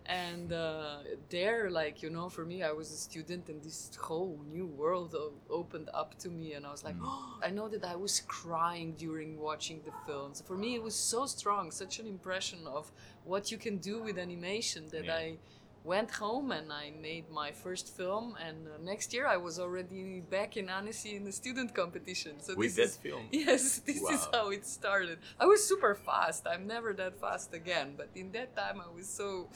and 0.09 0.53
uh, 0.53 0.99
there 1.31 1.71
like 1.71 2.03
you 2.03 2.11
know 2.11 2.29
for 2.29 2.45
me 2.45 2.63
i 2.63 2.71
was 2.73 2.91
a 2.93 2.97
student 2.97 3.49
and 3.49 3.63
this 3.63 3.91
whole 4.01 4.39
new 4.51 4.67
world 4.67 5.15
opened 5.51 5.89
up 5.95 6.17
to 6.19 6.29
me 6.29 6.53
and 6.55 6.67
i 6.67 6.71
was 6.71 6.85
like 6.85 6.97
oh, 7.03 7.39
i 7.43 7.51
know 7.51 7.69
that 7.69 7.85
i 7.85 7.97
was 7.97 8.21
crying 8.27 8.93
during 8.97 9.39
watching 9.39 9.81
the 9.85 9.93
films 10.07 10.43
for 10.47 10.57
me 10.57 10.75
it 10.75 10.83
was 10.83 10.95
so 10.95 11.27
strong 11.27 11.71
such 11.71 11.99
an 11.99 12.07
impression 12.07 12.61
of 12.67 12.91
what 13.25 13.51
you 13.51 13.59
can 13.59 13.79
do 13.79 14.03
with 14.03 14.19
animation 14.19 14.85
that 14.91 15.05
Yeah. 15.07 15.15
i 15.17 15.39
went 15.85 16.11
home 16.11 16.51
and 16.51 16.73
I 16.73 16.91
made 17.01 17.31
my 17.31 17.53
first 17.53 17.97
film. 17.97 18.35
And 18.45 18.67
uh, 18.67 18.71
next 18.83 19.15
year 19.15 19.25
I 19.29 19.37
was 19.37 19.61
already 19.61 20.19
back 20.29 20.57
in 20.57 20.69
Annecy 20.69 21.15
in 21.15 21.23
the 21.23 21.31
student 21.31 21.77
competition. 21.77 22.41
So 22.41 22.57
With 22.57 22.75
this 22.75 22.77
that 22.77 22.83
is, 22.83 22.97
film? 22.97 23.23
Yes, 23.31 23.79
this 23.87 24.03
is 24.03 24.27
how 24.33 24.51
it 24.51 24.67
started. 24.67 25.19
I 25.39 25.47
was 25.47 25.65
super 25.65 25.95
fast. 25.95 26.45
I'm 26.53 26.67
never 26.67 26.93
that 26.95 27.21
fast 27.21 27.55
again. 27.55 27.95
But 27.97 28.09
in 28.17 28.33
that 28.33 28.57
time 28.57 28.81
I 28.81 28.93
was 28.93 29.07
so 29.07 29.49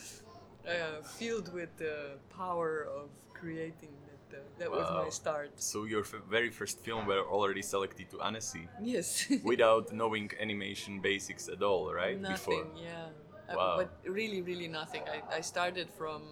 uh, 0.66 1.02
filled 1.02 1.52
with 1.52 1.76
the 1.78 2.18
power 2.30 2.86
of 2.98 3.08
creating 3.34 3.90
that. 4.06 4.38
Uh, 4.38 4.42
that 4.58 4.70
was 4.70 4.88
my 4.90 5.08
start. 5.08 5.50
So 5.56 5.84
your 5.84 6.00
f- 6.02 6.14
very 6.30 6.50
first 6.50 6.78
film 6.80 7.06
were 7.06 7.22
already 7.26 7.62
selected 7.62 8.10
to 8.10 8.20
Annecy 8.22 8.68
Yes. 8.80 9.26
without 9.42 9.92
knowing 9.92 10.30
animation 10.40 11.00
basics 11.00 11.48
at 11.48 11.62
all, 11.62 11.92
right? 11.92 12.20
Nothing, 12.20 12.34
Before. 12.34 12.66
yeah. 12.76 13.08
Uh, 13.48 13.56
Wow. 13.56 13.76
but 13.78 13.90
really, 14.18 14.42
really 14.42 14.68
nothing. 14.68 15.02
I, 15.08 15.38
I 15.38 15.40
started 15.40 15.88
from 15.98 16.22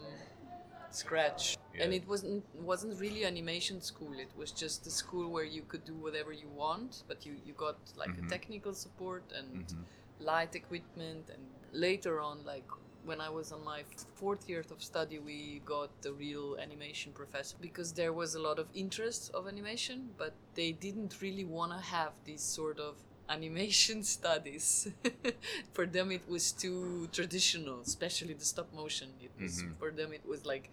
scratch, 0.91 1.57
and 1.81 1.93
it 1.93 2.07
wasn't 2.09 2.45
wasn't 2.73 2.99
really 3.01 3.25
animation 3.25 3.81
school. 3.81 4.15
It 4.19 4.31
was 4.37 4.51
just 4.53 4.87
a 4.87 4.91
school 4.91 5.29
where 5.31 5.45
you 5.45 5.63
could 5.63 5.85
do 5.85 5.95
whatever 5.95 6.33
you 6.33 6.49
want, 6.49 7.03
but 7.09 7.27
you 7.27 7.35
you 7.47 7.55
got 7.55 7.77
like 7.97 8.15
Mhm. 8.17 8.27
a 8.27 8.29
technical 8.37 8.75
support 8.75 9.25
and 9.39 9.67
Mhm. 9.67 9.85
light 10.31 10.55
equipment. 10.55 11.25
And 11.35 11.43
later 11.73 12.21
on, 12.21 12.45
like 12.45 12.69
when 13.09 13.21
I 13.23 13.31
was 13.31 13.53
on 13.53 13.65
my 13.65 13.81
fourth 14.17 14.49
year 14.49 14.63
of 14.71 14.83
study, 14.83 15.19
we 15.19 15.63
got 15.65 15.91
the 16.03 16.13
real 16.13 16.57
animation 16.61 17.11
professor 17.13 17.57
because 17.61 17.93
there 17.95 18.13
was 18.13 18.35
a 18.35 18.41
lot 18.49 18.59
of 18.59 18.67
interest 18.75 19.31
of 19.35 19.49
animation, 19.49 20.11
but 20.19 20.35
they 20.55 20.73
didn't 20.73 21.23
really 21.23 21.47
want 21.47 21.73
to 21.73 21.79
have 21.79 22.13
these 22.27 22.43
sort 22.43 22.79
of 22.79 22.95
animation 23.31 24.03
studies. 24.05 24.89
for 25.73 25.87
them, 25.87 26.13
it 26.13 26.23
was 26.29 26.53
too 26.53 27.09
traditional, 27.13 27.81
especially 27.81 28.35
the 28.35 28.45
stop 28.45 28.69
motion. 28.75 29.09
It 29.27 29.33
was 29.43 29.55
Mhm. 29.63 29.77
for 29.81 29.91
them, 29.91 30.13
it 30.13 30.27
was 30.33 30.45
like 30.45 30.71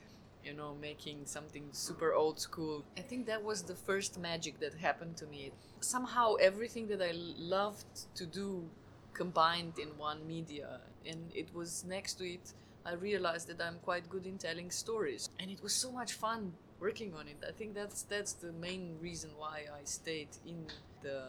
you 0.49 0.53
know, 0.53 0.75
making 0.89 1.25
something 1.25 1.65
super 1.71 2.13
old 2.13 2.39
school. 2.39 2.83
I 2.95 3.01
think 3.09 3.25
that 3.25 3.41
was 3.43 3.63
the 3.63 3.73
first 3.87 4.19
magic 4.19 4.59
that 4.59 4.73
happened 4.75 5.17
to 5.17 5.25
me. 5.25 5.51
Somehow, 5.79 6.35
everything 6.35 6.85
that 6.91 7.01
I 7.01 7.13
loved 7.57 7.93
to 8.19 8.25
do 8.27 8.69
combined 9.15 9.79
in 9.79 9.89
one 9.97 10.27
media, 10.27 10.81
and 11.09 11.31
it 11.33 11.49
was 11.55 11.83
next 11.85 12.15
to 12.19 12.25
it. 12.35 12.53
I 12.85 12.93
realized 12.93 13.47
that 13.47 13.59
I'm 13.59 13.79
quite 13.79 14.07
good 14.09 14.27
in 14.27 14.37
telling 14.37 14.69
stories, 14.69 15.29
and 15.39 15.49
it 15.49 15.63
was 15.63 15.73
so 15.73 15.91
much 15.91 16.13
fun 16.13 16.53
working 16.79 17.15
on 17.15 17.27
it. 17.27 17.37
I 17.47 17.51
think 17.51 17.73
that's 17.73 18.03
that's 18.03 18.33
the 18.33 18.51
main 18.51 18.97
reason 19.01 19.31
why 19.37 19.65
I 19.79 19.83
stayed 19.85 20.29
in 20.45 20.67
the 21.01 21.19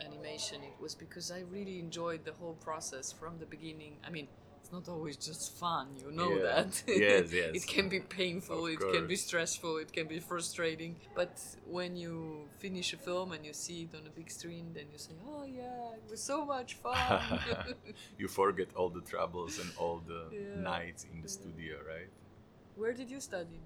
animation. 0.00 0.62
It 0.62 0.80
was 0.80 0.94
because 0.94 1.30
I 1.30 1.40
really 1.50 1.78
enjoyed 1.78 2.24
the 2.24 2.32
whole 2.32 2.56
process 2.68 3.12
from 3.12 3.38
the 3.38 3.46
beginning. 3.46 3.96
I 4.06 4.10
mean, 4.10 4.28
not 4.72 4.88
always 4.88 5.16
just 5.18 5.52
fun, 5.58 5.86
you 6.02 6.10
know 6.10 6.32
Yeah. 6.36 6.42
that. 6.48 6.82
Yes, 7.06 7.32
yes. 7.32 7.50
it 7.58 7.66
can 7.74 7.88
be 7.88 8.00
painful, 8.00 8.64
Of 8.66 8.72
it 8.72 8.80
can 8.94 9.06
be 9.06 9.16
stressful, 9.16 9.76
it 9.84 9.92
can 9.92 10.06
be 10.08 10.18
frustrating. 10.18 10.96
But 11.14 11.34
when 11.66 11.96
you 11.96 12.48
finish 12.58 12.92
a 12.94 12.96
film 12.96 13.32
and 13.32 13.44
you 13.44 13.52
see 13.52 13.82
it 13.86 13.94
on 13.94 14.06
a 14.06 14.10
big 14.10 14.30
screen, 14.30 14.72
then 14.76 14.86
you 14.92 14.98
say, 14.98 15.14
"Oh 15.32 15.44
yeah, 15.44 15.98
it 16.00 16.06
was 16.10 16.22
so 16.32 16.38
much 16.54 16.70
fun." 16.74 17.20
you 18.20 18.28
forget 18.28 18.68
all 18.74 18.88
the 18.98 19.02
troubles 19.12 19.58
and 19.62 19.70
all 19.76 19.98
the 20.12 20.22
Yeah. 20.32 20.62
nights 20.74 21.02
in 21.12 21.20
the 21.22 21.28
studio, 21.28 21.74
right? 21.94 22.10
Where 22.80 22.94
did 23.00 23.10
you 23.10 23.20
study? 23.20 23.60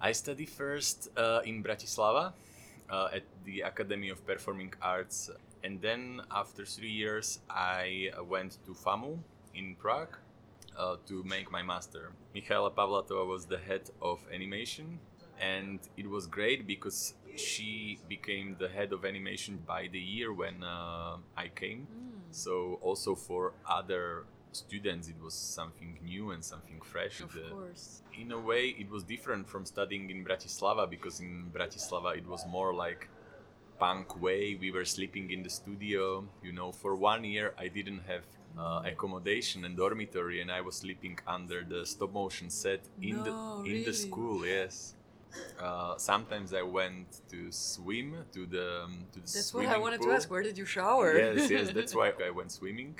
I 0.00 0.12
studied 0.12 0.50
first 0.50 1.08
uh, 1.16 1.40
in 1.44 1.62
Bratislava 1.62 2.32
uh, 2.90 3.08
at 3.18 3.24
the 3.44 3.60
Academy 3.62 4.08
of 4.10 4.18
Performing 4.26 4.72
Arts, 4.82 5.30
and 5.62 5.80
then 5.80 6.20
after 6.30 6.64
three 6.64 6.90
years, 6.90 7.38
I 7.48 8.10
uh, 8.18 8.24
went 8.24 8.58
to 8.66 8.72
FAMU 8.74 9.18
in 9.54 9.74
Prague 9.76 10.16
uh, 10.76 10.96
to 11.06 11.22
make 11.24 11.50
my 11.50 11.62
master. 11.62 12.12
Michaela 12.34 12.70
Pavlatova 12.70 13.26
was 13.26 13.46
the 13.46 13.58
head 13.58 13.90
of 14.02 14.18
animation, 14.32 14.98
and 15.40 15.80
it 15.96 16.08
was 16.08 16.26
great 16.26 16.66
because 16.66 17.14
she 17.36 17.98
became 18.08 18.56
the 18.58 18.68
head 18.68 18.92
of 18.92 19.04
animation 19.04 19.58
by 19.66 19.88
the 19.90 19.98
year 19.98 20.32
when 20.32 20.62
uh, 20.62 21.16
I 21.36 21.48
came. 21.48 21.86
So 22.30 22.78
also 22.82 23.14
for 23.14 23.52
other 23.68 24.24
students, 24.52 25.08
it 25.08 25.16
was 25.22 25.34
something 25.34 25.98
new 26.04 26.30
and 26.32 26.44
something 26.44 26.80
fresh. 26.80 27.20
Of 27.20 27.32
The- 27.32 27.50
course. 27.50 28.02
in 28.16 28.30
a 28.30 28.38
way 28.38 28.68
it 28.78 28.88
was 28.88 29.02
different 29.02 29.48
from 29.48 29.64
studying 29.66 30.08
in 30.10 30.24
Bratislava 30.24 30.88
because 30.88 31.18
in 31.20 31.50
Bratislava 31.52 32.16
it 32.16 32.26
was 32.26 32.46
more 32.46 32.72
like 32.72 33.08
punk 33.80 34.20
way 34.22 34.54
we 34.54 34.70
were 34.70 34.84
sleeping 34.84 35.30
in 35.32 35.42
the 35.42 35.50
studio 35.50 36.24
you 36.46 36.52
know 36.52 36.70
for 36.70 36.94
one 36.94 37.24
year 37.24 37.46
I 37.58 37.66
didn't 37.66 38.02
have 38.12 38.24
uh, 38.58 38.82
accommodation 38.84 39.64
and 39.64 39.76
dormitory 39.76 40.40
and 40.40 40.50
I 40.50 40.60
was 40.60 40.76
sleeping 40.76 41.18
under 41.26 41.64
the 41.64 41.84
stop 41.86 42.12
motion 42.12 42.50
set 42.50 42.82
in 43.02 43.16
No, 43.16 43.24
the 43.64 43.70
in 43.70 43.84
the 43.84 43.92
school 43.92 44.46
yes 44.46 44.94
uh, 45.60 45.96
sometimes 45.98 46.52
I 46.52 46.62
went 46.62 47.06
to 47.30 47.50
swim 47.50 48.24
to 48.32 48.46
the 48.46 48.82
um, 48.84 49.06
to 49.12 49.20
the 49.20 49.30
That's 49.32 49.54
what 49.54 49.66
I 49.66 49.78
wanted 49.78 50.00
pool. 50.00 50.08
to 50.08 50.14
ask. 50.14 50.30
Where 50.30 50.42
did 50.42 50.58
you 50.58 50.64
shower? 50.66 51.16
Yes, 51.16 51.50
yes, 51.50 51.70
that's 51.74 51.94
why 51.94 52.12
I 52.24 52.30
went 52.30 52.52
swimming. 52.52 52.96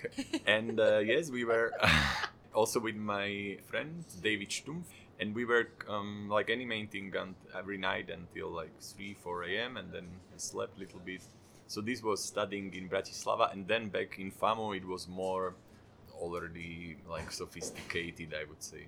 And 0.46 0.78
uh, 0.80 0.99
yes, 0.99 1.30
we 1.30 1.44
were 1.44 1.73
also 2.54 2.80
with 2.80 2.96
my 2.96 3.58
friend 3.68 4.04
David 4.23 4.50
Stumpf, 4.50 4.87
and 5.20 5.34
we 5.34 5.44
were 5.44 5.68
um, 5.88 6.28
like 6.28 6.49
animating 6.50 7.12
every 7.56 7.78
night 7.78 8.08
until 8.11 8.50
like 8.50 8.73
3, 8.80 9.14
4 9.14 9.44
a.m. 9.44 9.76
and 9.76 9.92
then 9.92 10.06
I 10.34 10.38
slept 10.38 10.76
a 10.76 10.80
little 10.80 11.00
bit. 11.00 11.23
So 11.66 11.80
this 11.80 12.02
was 12.02 12.23
studying 12.23 12.75
in 12.75 12.88
Bratislava, 12.88 13.52
and 13.52 13.66
then 13.66 13.88
back 13.88 14.18
in 14.18 14.30
FAMU 14.30 14.76
it 14.76 14.87
was 14.87 15.09
more 15.09 15.54
already 16.21 16.97
like 17.09 17.30
sophisticated, 17.30 18.35
I 18.35 18.44
would 18.49 18.62
say. 18.62 18.87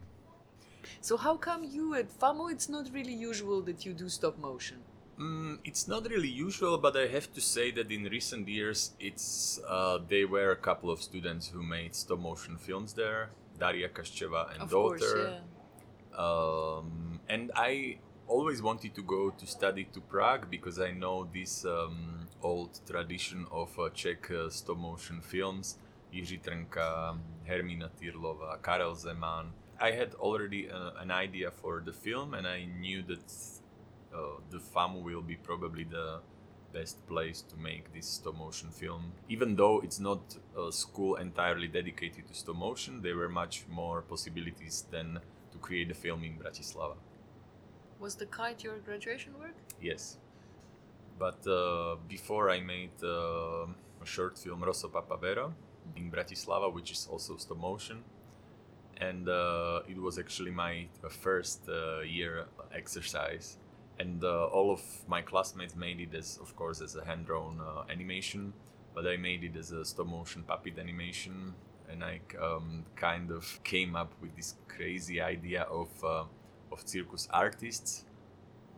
So 1.01 1.17
how 1.17 1.37
come 1.37 1.65
you 1.65 1.95
at 1.95 2.09
FAMU? 2.21 2.53
It's 2.53 2.69
not 2.69 2.89
really 2.93 3.13
usual 3.15 3.61
that 3.63 3.85
you 3.85 3.93
do 3.93 4.09
stop 4.09 4.39
motion. 4.39 4.79
Mm, 5.19 5.59
it's 5.65 5.89
not 5.89 6.09
really 6.11 6.29
usual, 6.29 6.77
but 6.77 6.97
I 6.97 7.07
have 7.07 7.33
to 7.33 7.41
say 7.41 7.71
that 7.73 7.91
in 7.91 8.05
recent 8.05 8.47
years, 8.49 8.93
it's 9.01 9.59
uh, 9.67 9.99
there 10.07 10.29
were 10.29 10.51
a 10.51 10.57
couple 10.57 10.91
of 10.91 11.03
students 11.03 11.49
who 11.49 11.63
made 11.63 11.95
stop 11.95 12.19
motion 12.21 12.59
films 12.59 12.93
there, 12.93 13.31
Daria 13.59 13.89
Kashcheeva 13.89 14.53
and 14.53 14.63
of 14.63 14.71
daughter. 14.71 14.99
course, 14.99 15.41
yeah. 16.13 16.19
um, 16.19 17.21
and 17.29 17.51
I 17.57 17.99
always 18.29 18.63
wanted 18.63 18.95
to 18.95 19.03
go 19.03 19.31
to 19.31 19.47
study 19.47 19.85
to 19.93 20.01
Prague 20.01 20.51
because 20.51 20.79
I 20.79 20.91
know 20.93 21.29
this 21.33 21.65
um, 21.65 22.27
old 22.43 22.81
tradition 22.87 23.47
of 23.51 23.79
uh, 23.79 23.89
Czech 23.91 24.31
uh, 24.31 24.51
stop 24.51 24.79
motion 24.79 25.21
films. 25.21 25.79
Jiří 26.13 26.41
Trnka, 26.41 27.19
Hermina 27.47 27.91
Tyrlova, 27.91 28.59
Karel 28.63 28.95
Zeman. 28.95 29.53
I 29.81 29.91
had 29.91 30.15
already 30.15 30.71
uh, 30.71 30.93
an 31.03 31.11
idea 31.11 31.51
for 31.51 31.83
the 31.85 31.93
film, 31.93 32.35
and 32.35 32.47
I 32.47 32.65
knew 32.65 33.03
that 33.03 33.33
uh, 34.15 34.41
the 34.51 34.59
FAMU 34.59 35.03
will 35.03 35.21
be 35.21 35.37
probably 35.37 35.85
the 35.85 36.21
best 36.73 37.07
place 37.07 37.43
to 37.43 37.57
make 37.57 37.93
this 37.93 38.07
stop 38.07 38.37
motion 38.37 38.71
film. 38.71 39.13
Even 39.29 39.57
though 39.57 39.81
it's 39.81 40.01
not 40.01 40.37
a 40.57 40.73
school 40.73 41.17
entirely 41.17 41.69
dedicated 41.69 42.27
to 42.29 42.35
stop 42.35 42.57
motion, 42.57 43.03
there 43.03 43.17
were 43.17 43.29
much 43.29 43.65
more 43.69 44.01
possibilities 44.03 44.85
than 44.91 45.21
to 45.53 45.59
create 45.59 45.91
a 45.91 45.95
film 45.95 46.25
in 46.25 46.39
Bratislava. 46.39 46.97
Was 47.99 48.15
the 48.15 48.27
kite 48.27 48.63
your 48.63 48.79
graduation 48.79 49.33
work? 49.39 49.55
Yes. 49.81 50.19
But 51.19 51.47
uh, 51.47 51.97
before 52.09 52.51
I 52.51 52.61
made 52.61 52.91
uh, 53.03 53.67
a 54.03 54.05
short 54.05 54.39
film 54.39 54.63
Rosso 54.63 54.89
Papavero 54.89 55.53
in 55.97 56.11
Bratislava, 56.11 56.73
which 56.73 56.91
is 56.91 57.09
also 57.11 57.37
stop 57.37 57.59
motion. 57.59 58.05
And 58.99 59.29
uh, 59.29 59.81
it 59.89 59.99
was 59.99 60.19
actually 60.19 60.51
my 60.51 60.87
uh, 61.05 61.09
first 61.09 61.69
uh, 61.69 62.01
year 62.01 62.47
exercise. 62.75 63.59
And 63.99 64.23
uh, 64.23 64.47
all 64.47 64.71
of 64.71 64.83
my 65.09 65.23
classmates 65.23 65.75
made 65.75 66.01
it 66.01 66.15
as, 66.15 66.39
of 66.41 66.55
course, 66.55 66.83
as 66.83 66.97
a 66.97 67.05
hand 67.05 67.27
drawn 67.27 67.61
animation, 67.91 68.53
but 68.95 69.07
I 69.07 69.17
made 69.17 69.43
it 69.43 69.57
as 69.57 69.73
a 69.73 69.85
stop 69.85 70.07
motion 70.07 70.43
puppet 70.43 70.79
animation. 70.79 71.55
And 71.91 72.05
I 72.05 72.21
um, 72.43 72.85
kind 72.97 73.31
of 73.31 73.61
came 73.65 73.97
up 73.97 74.13
with 74.21 74.37
this 74.37 74.57
crazy 74.69 75.21
idea 75.21 75.63
of 75.63 75.89
of 76.73 76.83
circus 76.85 77.29
artists, 77.33 78.05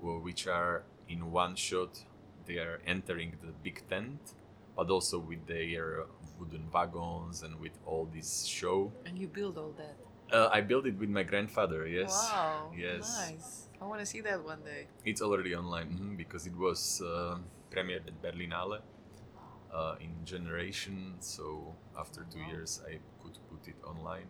which 0.00 0.47
are 0.47 0.83
in 1.09 1.33
one 1.33 1.54
shot 1.57 2.04
they 2.47 2.57
are 2.57 2.80
entering 2.87 3.37
the 3.42 3.52
big 3.62 3.83
tent, 3.88 4.35
but 4.75 4.88
also 4.90 5.18
with 5.18 5.47
their 5.47 6.04
wooden 6.38 6.66
wagons 6.73 7.42
and 7.42 7.61
with 7.61 7.73
all 7.85 8.09
this 8.12 8.47
show. 8.47 8.90
And 9.04 9.18
you 9.18 9.28
build 9.28 9.59
all 9.59 9.75
that. 9.76 9.97
Uh, 10.35 10.49
I 10.52 10.62
built 10.62 10.87
it 10.87 10.99
with 10.99 11.11
my 11.11 11.23
grandfather. 11.23 11.87
Yes. 11.87 12.11
Wow. 12.33 12.73
Yes. 12.76 13.30
Nice. 13.30 13.68
I 13.80 13.85
want 13.85 14.00
to 14.00 14.07
see 14.07 14.21
that 14.23 14.42
one 14.42 14.62
day. 14.64 14.87
It's 15.04 15.21
already 15.23 15.54
online 15.54 15.88
mhm, 15.90 16.16
because 16.16 16.47
it 16.47 16.57
was 16.57 17.00
uh, 17.02 17.37
premiered 17.71 18.07
at 18.09 18.16
Berlinale 18.23 18.80
uh, 19.73 19.95
in 20.00 20.12
Generation. 20.25 21.14
So 21.21 21.75
after 21.99 22.25
two 22.33 22.40
years, 22.40 22.80
I 22.87 22.99
could 23.23 23.38
put 23.50 23.68
it 23.68 23.76
online. 23.85 24.26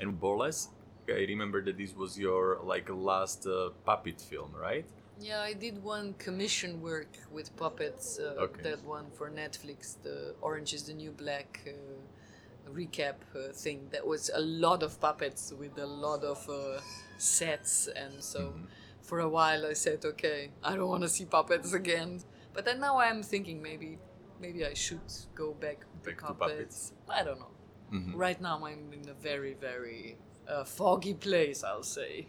And 0.00 0.18
Boles, 0.18 0.68
I 1.08 1.24
remember 1.28 1.62
that 1.64 1.76
this 1.76 1.94
was 1.94 2.18
your 2.18 2.60
like 2.62 2.88
last 2.90 3.46
uh, 3.46 3.70
puppet 3.84 4.20
film, 4.20 4.52
right? 4.54 4.86
Yeah, 5.20 5.40
I 5.40 5.52
did 5.52 5.82
one 5.84 6.14
commission 6.14 6.80
work 6.82 7.12
with 7.30 7.54
puppets. 7.56 8.18
Uh, 8.18 8.34
Okay. 8.44 8.62
That 8.62 8.84
one 8.84 9.06
for 9.16 9.30
Netflix, 9.30 9.96
the 10.02 10.34
Orange 10.40 10.72
is 10.74 10.82
the 10.84 10.94
New 10.94 11.12
Black 11.12 11.60
uh, 11.68 12.70
recap 12.72 13.16
uh, 13.34 13.52
thing. 13.52 13.88
That 13.92 14.06
was 14.06 14.30
a 14.34 14.40
lot 14.40 14.82
of 14.82 14.98
puppets 15.00 15.52
with 15.58 15.78
a 15.78 15.86
lot 15.86 16.24
of 16.24 16.48
uh, 16.48 16.80
sets, 17.18 17.88
and 17.88 18.22
so 18.22 18.40
Mm-hmm. 18.40 18.64
for 19.02 19.20
a 19.20 19.28
while 19.28 19.66
I 19.66 19.74
said, 19.74 20.04
okay, 20.04 20.50
I 20.62 20.74
don't 20.76 20.88
want 20.88 21.02
to 21.02 21.08
see 21.08 21.26
puppets 21.26 21.72
again. 21.74 22.20
But 22.54 22.64
then 22.64 22.80
now 22.80 22.98
I'm 22.98 23.22
thinking 23.22 23.62
maybe, 23.62 23.98
maybe 24.40 24.64
I 24.64 24.74
should 24.74 25.00
go 25.34 25.52
back, 25.54 25.84
Back 26.04 26.18
to 26.20 26.26
to 26.26 26.34
puppets. 26.34 26.92
I 27.08 27.22
don't 27.22 27.38
know. 27.38 27.50
Mhm. 27.92 28.12
Right 28.16 28.40
now 28.40 28.56
I'm 28.66 28.92
in 28.92 29.08
a 29.08 29.14
very, 29.14 29.54
very 29.54 30.16
uh, 30.48 30.64
foggy 30.64 31.14
place, 31.14 31.64
I'll 31.64 31.82
say. 31.82 32.26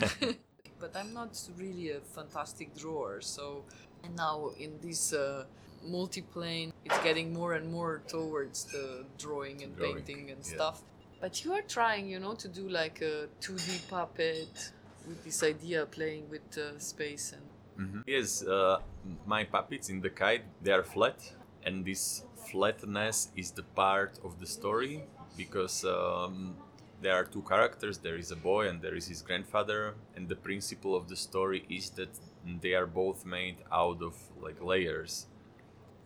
but 0.80 0.96
I'm 0.96 1.12
not 1.12 1.38
really 1.56 1.90
a 1.90 2.00
fantastic 2.00 2.76
drawer, 2.76 3.20
so 3.20 3.64
and 4.04 4.16
now 4.16 4.50
in 4.58 4.78
this 4.80 5.12
uh, 5.12 5.44
multiplane, 5.86 6.72
it's 6.84 6.98
getting 7.00 7.32
more 7.32 7.54
and 7.54 7.70
more 7.70 8.02
towards 8.08 8.64
the 8.64 9.04
drawing 9.18 9.62
and 9.62 9.76
Drawing, 9.76 9.96
painting 9.96 10.30
and 10.30 10.40
yeah. 10.44 10.54
stuff. 10.54 10.82
But 11.20 11.44
you 11.44 11.52
are 11.52 11.62
trying, 11.62 12.08
you 12.08 12.20
know, 12.20 12.34
to 12.34 12.48
do 12.48 12.68
like 12.68 13.00
a 13.02 13.28
2D 13.40 13.88
puppet 13.88 14.72
with 15.06 15.24
this 15.24 15.42
idea 15.42 15.86
playing 15.86 16.28
with 16.30 16.56
uh, 16.56 16.78
space 16.78 17.32
and 17.32 17.42
Mhm. 17.78 18.02
Yes, 18.06 18.42
uh, 18.42 18.80
my 19.24 19.44
puppets 19.44 19.88
in 19.88 20.00
the 20.00 20.10
kite 20.10 20.42
they 20.62 20.72
are 20.72 20.82
flat, 20.82 21.22
and 21.62 21.84
this 21.84 22.24
flatness 22.50 23.30
is 23.36 23.52
the 23.52 23.62
part 23.62 24.18
of 24.24 24.40
the 24.40 24.46
story 24.46 25.04
because 25.36 25.84
um, 25.84 26.56
there 27.00 27.14
are 27.14 27.24
two 27.24 27.42
characters. 27.42 27.98
There 27.98 28.16
is 28.16 28.30
a 28.30 28.36
boy 28.36 28.68
and 28.68 28.82
there 28.82 28.94
is 28.94 29.06
his 29.06 29.22
grandfather, 29.22 29.94
and 30.16 30.28
the 30.28 30.36
principle 30.36 30.94
of 30.96 31.08
the 31.08 31.16
story 31.16 31.64
is 31.68 31.90
that 31.90 32.18
they 32.60 32.74
are 32.74 32.86
both 32.86 33.24
made 33.24 33.56
out 33.70 34.02
of 34.02 34.14
like 34.40 34.62
layers. 34.62 35.26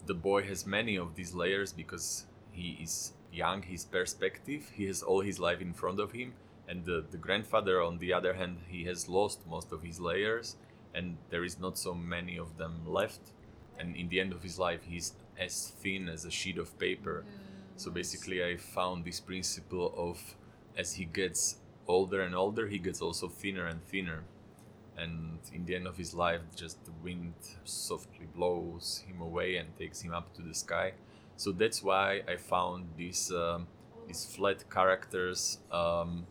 The 0.06 0.14
boy 0.14 0.42
has 0.42 0.66
many 0.66 0.96
of 0.96 1.14
these 1.14 1.34
layers 1.34 1.72
because 1.72 2.26
he 2.50 2.78
is 2.82 3.12
young, 3.32 3.62
his 3.62 3.84
perspective, 3.84 4.72
he 4.74 4.86
has 4.86 5.02
all 5.02 5.20
his 5.20 5.38
life 5.38 5.60
in 5.60 5.72
front 5.72 6.00
of 6.00 6.12
him, 6.12 6.34
and 6.68 6.84
the, 6.84 7.04
the 7.10 7.16
grandfather, 7.16 7.80
on 7.80 7.98
the 7.98 8.12
other 8.12 8.34
hand, 8.34 8.58
he 8.68 8.84
has 8.84 9.08
lost 9.08 9.46
most 9.46 9.72
of 9.72 9.82
his 9.82 10.00
layers, 10.00 10.56
and 10.94 11.16
there 11.30 11.44
is 11.44 11.58
not 11.58 11.78
so 11.78 11.94
many 11.94 12.36
of 12.36 12.58
them 12.58 12.82
left. 12.86 13.20
And 13.78 13.96
in 13.96 14.08
the 14.08 14.20
end 14.20 14.32
of 14.32 14.42
his 14.42 14.58
life, 14.58 14.80
he's 14.84 15.14
as 15.38 15.72
thin 15.80 16.08
as 16.08 16.24
a 16.24 16.30
sheet 16.30 16.58
of 16.58 16.78
paper. 16.78 17.24
So 17.76 17.90
basically, 17.90 18.44
I 18.44 18.58
found 18.58 19.04
this 19.04 19.18
principle 19.18 19.94
of 19.96 20.18
as 20.76 20.94
he 20.94 21.04
gets 21.04 21.56
older 21.86 22.22
and 22.22 22.34
older, 22.34 22.66
he 22.66 22.78
gets 22.78 23.00
also 23.02 23.28
thinner 23.28 23.66
and 23.66 23.84
thinner. 23.86 24.24
And 24.96 25.38
in 25.52 25.64
the 25.64 25.74
end 25.74 25.86
of 25.86 25.96
his 25.96 26.14
life, 26.14 26.42
just 26.54 26.84
the 26.84 26.92
wind 27.02 27.34
softly 27.64 28.26
blows 28.34 29.02
him 29.06 29.20
away 29.20 29.56
and 29.56 29.76
takes 29.78 30.02
him 30.02 30.12
up 30.12 30.34
to 30.34 30.42
the 30.42 30.54
sky. 30.54 30.92
So 31.36 31.50
that's 31.52 31.82
why 31.82 32.22
I 32.28 32.36
found 32.36 32.86
these 32.96 33.32
um, 33.32 33.66
these 34.06 34.26
flat 34.26 34.68
characters 34.70 35.58
um, 35.70 36.26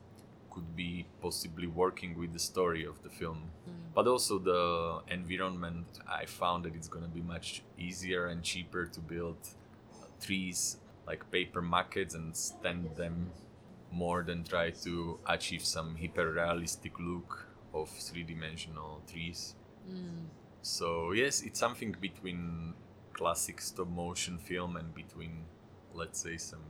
could 0.51 0.75
be 0.75 1.05
possibly 1.21 1.67
working 1.67 2.17
with 2.19 2.33
the 2.33 2.39
story 2.39 2.85
of 2.85 3.01
the 3.01 3.09
film. 3.09 3.49
But 3.93 4.07
also 4.07 4.37
the 4.37 5.01
environment, 5.13 5.87
I 6.07 6.25
found 6.25 6.63
that 6.65 6.75
it's 6.75 6.87
gonna 6.87 7.07
be 7.07 7.21
much 7.21 7.63
easier 7.77 8.27
and 8.27 8.43
cheaper 8.43 8.85
to 8.85 8.99
build 8.99 9.37
trees 10.21 10.77
like 11.07 11.29
paper 11.31 11.61
maquettes 11.61 12.13
and 12.15 12.35
stand 12.35 12.95
them 12.95 13.31
more 13.91 14.23
than 14.23 14.43
try 14.43 14.71
to 14.71 15.19
achieve 15.27 15.63
some 15.65 15.97
hyper 15.97 16.31
realistic 16.31 16.99
look 16.99 17.47
of 17.73 17.89
three 17.89 18.23
dimensional 18.23 19.01
trees. 19.11 19.55
So 20.61 21.11
yes, 21.11 21.41
it's 21.41 21.59
something 21.59 21.95
between 21.99 22.73
classic 23.13 23.61
stop 23.61 23.87
motion 23.87 24.37
film 24.37 24.77
and 24.77 24.93
between 24.95 25.45
let's 25.93 26.19
say 26.19 26.37
some 26.37 26.63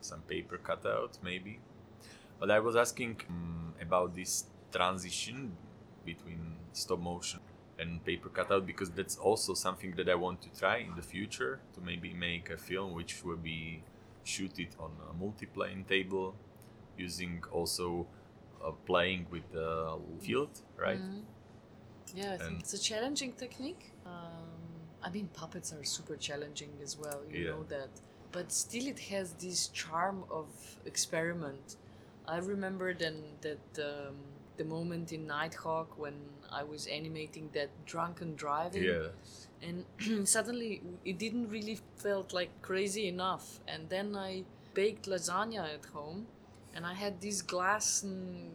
some 0.00 0.22
paper 0.22 0.58
cutout 0.58 1.18
maybe. 1.22 1.60
But 2.38 2.50
I 2.50 2.60
was 2.60 2.76
asking 2.76 3.20
um, 3.28 3.74
about 3.80 4.14
this 4.14 4.44
transition 4.72 5.56
between 6.04 6.56
stop 6.72 7.00
motion 7.00 7.40
and 7.78 8.04
paper 8.04 8.28
cutout 8.28 8.66
because 8.66 8.90
that's 8.90 9.16
also 9.16 9.54
something 9.54 9.94
that 9.96 10.08
I 10.08 10.14
want 10.14 10.42
to 10.42 10.50
try 10.58 10.78
in 10.78 10.94
the 10.96 11.02
future 11.02 11.60
to 11.74 11.80
maybe 11.80 12.14
make 12.14 12.50
a 12.50 12.56
film 12.56 12.94
which 12.94 13.24
will 13.24 13.36
be 13.36 13.82
shoot 14.24 14.58
it 14.58 14.74
on 14.78 14.90
a 15.10 15.14
multiplane 15.14 15.86
table 15.86 16.34
using 16.96 17.42
also 17.52 18.06
uh, 18.64 18.70
playing 18.86 19.26
with 19.30 19.50
the 19.52 19.98
field, 20.20 20.60
right? 20.76 21.00
Yeah, 22.14 22.34
I 22.34 22.38
think 22.38 22.60
it's 22.60 22.74
a 22.74 22.78
challenging 22.78 23.32
technique. 23.32 23.92
Um, 24.06 24.60
I 25.02 25.10
mean, 25.10 25.28
puppets 25.32 25.72
are 25.72 25.84
super 25.84 26.16
challenging 26.16 26.72
as 26.82 26.96
well, 26.98 27.20
you 27.30 27.44
Yeah. 27.44 27.50
know 27.50 27.64
that. 27.64 27.90
But 28.32 28.52
still, 28.52 28.86
it 28.86 28.98
has 29.10 29.32
this 29.34 29.68
charm 29.68 30.24
of 30.30 30.46
experiment. 30.84 31.76
I 32.26 32.38
remember 32.38 32.92
then 32.94 33.22
that 33.42 33.68
um, 33.78 34.16
the 34.56 34.64
moment 34.64 35.12
in 35.12 35.26
Nighthawk 35.26 35.98
when 35.98 36.14
I 36.50 36.62
was 36.64 36.86
animating 36.86 37.50
that 37.52 37.70
drunken 37.86 38.34
driving, 38.36 38.84
Yeah. 38.84 39.08
and 39.62 39.84
suddenly 40.28 40.82
it 41.04 41.18
didn't 41.18 41.48
really 41.50 41.78
felt 41.96 42.32
like 42.32 42.50
crazy 42.62 43.08
enough. 43.08 43.60
And 43.68 43.88
then 43.88 44.16
I 44.16 44.44
baked 44.74 45.06
lasagna 45.06 45.74
at 45.74 45.86
home, 45.86 46.26
and 46.76 46.84
I 46.84 46.92
had 46.92 47.20
this 47.20 47.40
glass 47.40 48.04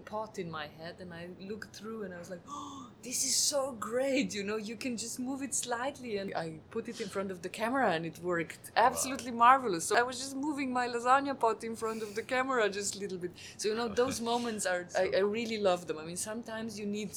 pot 0.05 0.37
in 0.37 0.49
my 0.51 0.67
head, 0.77 0.95
and 0.99 1.11
I 1.11 1.23
looked 1.49 1.75
through, 1.75 2.03
and 2.03 2.13
I 2.13 2.19
was 2.19 2.29
like, 2.29 2.43
"Oh, 2.47 2.87
this 3.01 3.25
is 3.29 3.35
so 3.35 3.61
great! 3.79 4.35
You 4.35 4.43
know, 4.43 4.57
you 4.69 4.75
can 4.75 4.95
just 4.95 5.19
move 5.19 5.41
it 5.41 5.53
slightly." 5.55 6.17
And 6.17 6.33
I 6.35 6.47
put 6.69 6.87
it 6.87 7.01
in 7.01 7.09
front 7.09 7.31
of 7.31 7.41
the 7.41 7.49
camera, 7.49 7.87
and 7.95 8.05
it 8.05 8.17
worked 8.31 8.71
absolutely 8.75 9.31
marvelous. 9.31 9.85
So 9.85 9.97
I 9.97 10.03
was 10.03 10.17
just 10.23 10.35
moving 10.35 10.71
my 10.71 10.87
lasagna 10.87 11.35
pot 11.43 11.63
in 11.63 11.75
front 11.75 12.03
of 12.03 12.13
the 12.13 12.21
camera 12.21 12.69
just 12.69 12.95
a 12.95 12.99
little 12.99 13.17
bit. 13.17 13.31
So 13.57 13.69
you 13.69 13.75
know, 13.75 13.87
those 14.01 14.21
moments 14.21 14.65
are 14.65 14.87
I, 15.03 15.05
I 15.21 15.23
really 15.37 15.59
love 15.69 15.87
them. 15.87 15.97
I 15.97 16.05
mean, 16.05 16.21
sometimes 16.31 16.79
you 16.79 16.85
need 16.85 17.11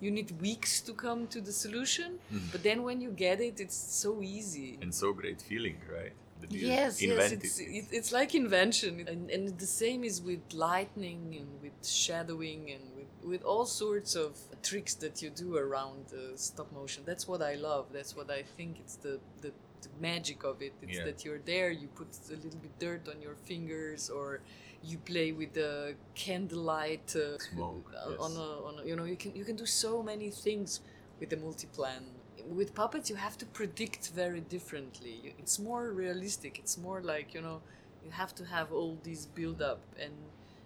you 0.00 0.10
need 0.10 0.30
weeks 0.40 0.80
to 0.80 0.92
come 0.94 1.26
to 1.28 1.40
the 1.40 1.52
solution. 1.52 2.18
Mm-hmm. 2.32 2.46
But 2.52 2.62
then 2.62 2.82
when 2.82 3.00
you 3.00 3.10
get 3.10 3.40
it, 3.40 3.60
it's 3.60 3.76
so 3.76 4.20
easy. 4.22 4.78
And 4.82 4.94
so 4.94 5.12
great 5.12 5.40
feeling, 5.42 5.78
right? 5.92 6.12
That 6.40 6.52
you 6.52 6.66
Yes, 6.68 7.02
yes, 7.02 7.32
it's, 7.32 7.58
it. 7.60 7.64
it, 7.64 7.84
it's 7.92 8.12
like 8.12 8.34
invention, 8.34 9.06
and, 9.08 9.30
and 9.30 9.58
the 9.58 9.66
same 9.66 10.04
is 10.04 10.22
with 10.22 10.40
lightning 10.52 11.36
and 11.40 11.48
with 11.62 11.72
shadowing 11.86 12.70
and 12.74 12.82
with, 12.96 13.30
with 13.32 13.42
all 13.42 13.66
sorts 13.66 14.14
of 14.14 14.36
tricks 14.62 14.94
that 14.94 15.22
you 15.22 15.30
do 15.30 15.56
around 15.56 16.06
uh, 16.12 16.36
stop 16.36 16.70
motion. 16.72 17.02
That's 17.06 17.26
what 17.28 17.42
I 17.42 17.54
love. 17.54 17.86
That's 17.92 18.16
what 18.16 18.30
I 18.30 18.42
think 18.56 18.78
it's 18.80 18.96
the, 18.96 19.20
the, 19.42 19.52
the 19.82 19.88
magic 20.00 20.44
of 20.44 20.62
it. 20.62 20.72
It's 20.82 20.98
Yeah. 20.98 21.04
that 21.04 21.24
you're 21.24 21.40
there, 21.54 21.70
you 21.70 21.88
put 21.88 22.08
a 22.30 22.34
little 22.44 22.60
bit 22.66 22.78
dirt 22.78 23.08
on 23.08 23.20
your 23.20 23.34
fingers, 23.50 24.10
or 24.10 24.40
you 24.82 24.96
play 24.98 25.32
with 25.32 25.52
the 25.54 25.94
candlelight 26.14 27.14
uh, 27.16 27.38
Smoke, 27.38 27.92
uh, 27.96 28.10
yes. 28.10 28.18
on 28.20 28.32
a, 28.36 28.50
on 28.68 28.74
a, 28.80 28.86
you 28.88 28.96
know 28.96 29.04
you 29.04 29.16
can 29.16 29.34
you 29.34 29.44
can 29.44 29.56
do 29.56 29.66
so 29.66 30.02
many 30.02 30.30
things 30.30 30.80
with 31.18 31.28
the 31.30 31.36
multiplane 31.36 32.06
with 32.48 32.74
puppets 32.74 33.10
you 33.10 33.16
have 33.16 33.36
to 33.38 33.46
predict 33.46 34.10
very 34.10 34.40
differently. 34.40 35.34
It's 35.38 35.58
more 35.58 35.90
realistic. 35.90 36.58
It's 36.58 36.76
more 36.78 37.00
like 37.00 37.34
you 37.34 37.40
know 37.40 37.60
you 38.04 38.10
have 38.10 38.34
to 38.36 38.44
have 38.44 38.72
all 38.72 38.98
these 39.02 39.26
build 39.26 39.62
up. 39.62 39.80
And 39.98 40.14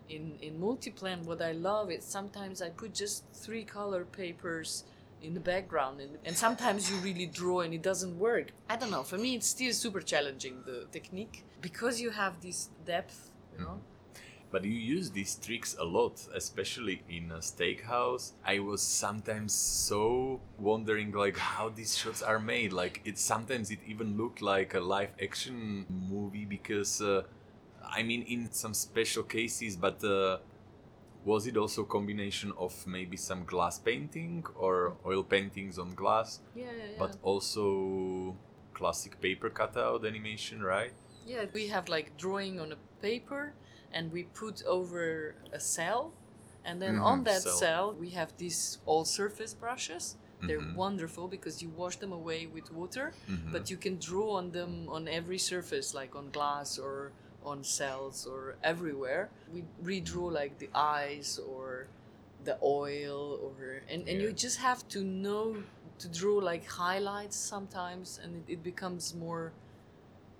in 0.08 0.37
in 0.42 0.60
multiplane 0.60 1.24
what 1.24 1.40
i 1.40 1.52
love 1.52 1.90
is 1.90 2.04
sometimes 2.04 2.60
i 2.60 2.68
put 2.68 2.92
just 2.92 3.24
three 3.32 3.64
color 3.64 4.04
papers 4.04 4.84
in 5.22 5.32
the 5.32 5.40
background 5.40 6.00
and, 6.00 6.18
and 6.26 6.37
sometimes 6.37 6.90
you 6.90 6.96
really 6.98 7.24
draw 7.24 7.60
and 7.62 7.72
it 7.72 7.80
doesn't 7.80 8.18
work. 8.18 8.52
I 8.68 8.76
don't 8.76 8.90
know. 8.90 9.02
For 9.02 9.16
me 9.16 9.34
it's 9.37 9.46
still 9.46 9.72
super 9.72 10.02
challenging 10.02 10.62
the 10.66 10.87
technique 10.92 11.44
because 11.62 12.00
you 12.00 12.10
have 12.10 12.42
this 12.42 12.68
depth 12.84 13.30
you 13.56 13.64
mm. 13.64 13.68
know 13.68 13.80
But 14.55 14.64
you 14.64 14.71
use 14.71 15.11
these 15.11 15.35
tricks 15.35 15.75
a 15.81 15.85
lot, 15.85 16.25
especially 16.33 17.03
in 17.09 17.33
a 17.33 17.38
steakhouse. 17.38 18.35
I 18.47 18.61
was 18.61 18.81
sometimes 18.81 19.53
so 19.53 20.40
wondering 20.61 21.11
like 21.11 21.37
how 21.37 21.71
these 21.71 21.99
shots 21.99 22.23
are 22.23 22.38
made. 22.38 22.73
Like 22.73 23.01
it 23.05 23.19
sometimes 23.19 23.73
it 23.73 23.81
even 23.85 24.17
looked 24.17 24.43
like 24.43 24.75
a 24.75 24.79
live 24.79 25.11
action 25.21 25.87
movie 26.09 26.45
because 26.45 27.03
uh, 27.03 27.23
I 27.85 28.05
mean 28.05 28.23
in 28.29 28.53
some 28.53 28.75
special 28.75 29.25
cases, 29.25 29.75
but 29.75 30.05
uh, 30.05 30.38
was 31.25 31.49
it 31.49 31.57
also 31.57 31.83
a 31.83 31.87
combination 31.87 32.53
of 32.57 32.87
maybe 32.87 33.17
some 33.17 33.45
glass 33.45 33.81
painting 33.81 34.45
or 34.55 34.97
oil 35.05 35.25
paintings 35.25 35.81
on 35.81 35.97
glass, 35.97 36.38
yeah 36.55 36.67
yeah, 36.67 36.71
yeah. 36.71 36.99
but 37.01 37.17
also 37.25 38.37
classic 38.73 39.21
paper 39.21 39.51
cutout 39.51 40.07
animation, 40.07 40.62
right? 40.62 40.93
Yeah, 41.27 41.47
we 41.53 41.67
have 41.67 41.88
like 41.88 42.17
drawing 42.17 42.61
on 42.61 42.71
a 42.71 42.77
paper 43.03 43.53
and 43.94 44.12
we 44.12 44.24
put 44.24 44.62
over 44.66 45.35
a 45.52 45.61
cell. 45.61 46.12
And 46.66 46.80
then 46.83 46.96
on 46.98 47.20
Mhm, 47.20 47.24
that 47.24 47.42
cell. 47.42 47.59
cell, 47.59 47.94
we 47.98 48.11
have 48.11 48.30
these 48.37 48.78
all 48.87 49.04
surface 49.04 49.54
brushes. 49.54 50.16
They're 50.46 50.61
Mhm. 50.61 50.74
wonderful 50.74 51.28
because 51.28 51.62
you 51.62 51.70
wash 51.70 51.96
them 51.96 52.12
away 52.12 52.46
with 52.46 52.70
water, 52.72 53.12
Mhm. 53.28 53.52
but 53.52 53.70
you 53.70 53.78
can 53.78 53.98
draw 53.98 54.37
on 54.38 54.50
them 54.50 54.88
on 54.88 55.09
every 55.09 55.38
surface, 55.38 55.94
like 55.94 56.14
on 56.16 56.30
glass 56.30 56.78
or 56.78 57.12
on 57.44 57.64
cells 57.64 58.26
or 58.26 58.57
everywhere. 58.62 59.30
We 59.52 59.64
redraw 59.83 60.30
like 60.33 60.59
the 60.59 60.70
eyes 60.74 61.38
or 61.38 61.87
the 62.44 62.59
oil 62.62 63.40
or 63.42 63.83
and, 63.88 64.07
and 64.09 64.20
you 64.20 64.33
just 64.33 64.59
have 64.59 64.87
to 64.88 65.02
know 65.02 65.57
to 65.98 66.09
draw 66.09 66.37
like 66.37 66.66
highlights 66.66 67.37
sometimes 67.37 68.20
and 68.22 68.37
it, 68.37 68.52
it 68.54 68.62
becomes 68.62 69.14
more 69.14 69.52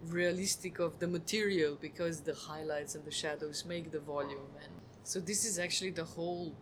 realistic 0.09 0.79
of 0.79 0.99
the 0.99 1.07
material 1.07 1.77
because 1.81 2.21
the 2.21 2.35
highlights 2.35 2.95
and 2.95 3.05
the 3.05 3.11
shadows 3.11 3.65
make 3.65 3.91
the 3.91 4.01
volume 4.01 4.49
and 4.63 4.73
so 5.03 5.21
this 5.21 5.45
is 5.45 5.59
actually 5.59 5.91
the 5.91 6.05
whole 6.05 6.53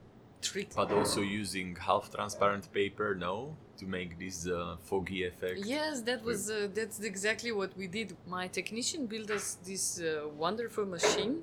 trick 0.41 0.71
But 0.75 0.91
also 0.91 1.21
using 1.21 1.77
half 1.77 2.11
transparent 2.11 2.73
paper, 2.73 3.15
no, 3.15 3.57
to 3.79 3.87
make 3.87 4.19
this 4.19 4.47
uh, 4.49 4.77
foggy 4.89 5.25
effect. 5.25 5.59
yes 5.65 6.01
that 6.03 6.21
was 6.25 6.51
uh, 6.51 6.69
that's 6.75 6.99
exactly 7.01 7.53
what 7.53 7.71
we 7.77 7.87
did 7.87 8.09
my 8.27 8.49
technician 8.49 9.07
built 9.07 9.31
us 9.31 9.47
this 9.65 10.01
uh, 10.01 10.29
wonderful 10.47 10.85
machine 10.85 11.35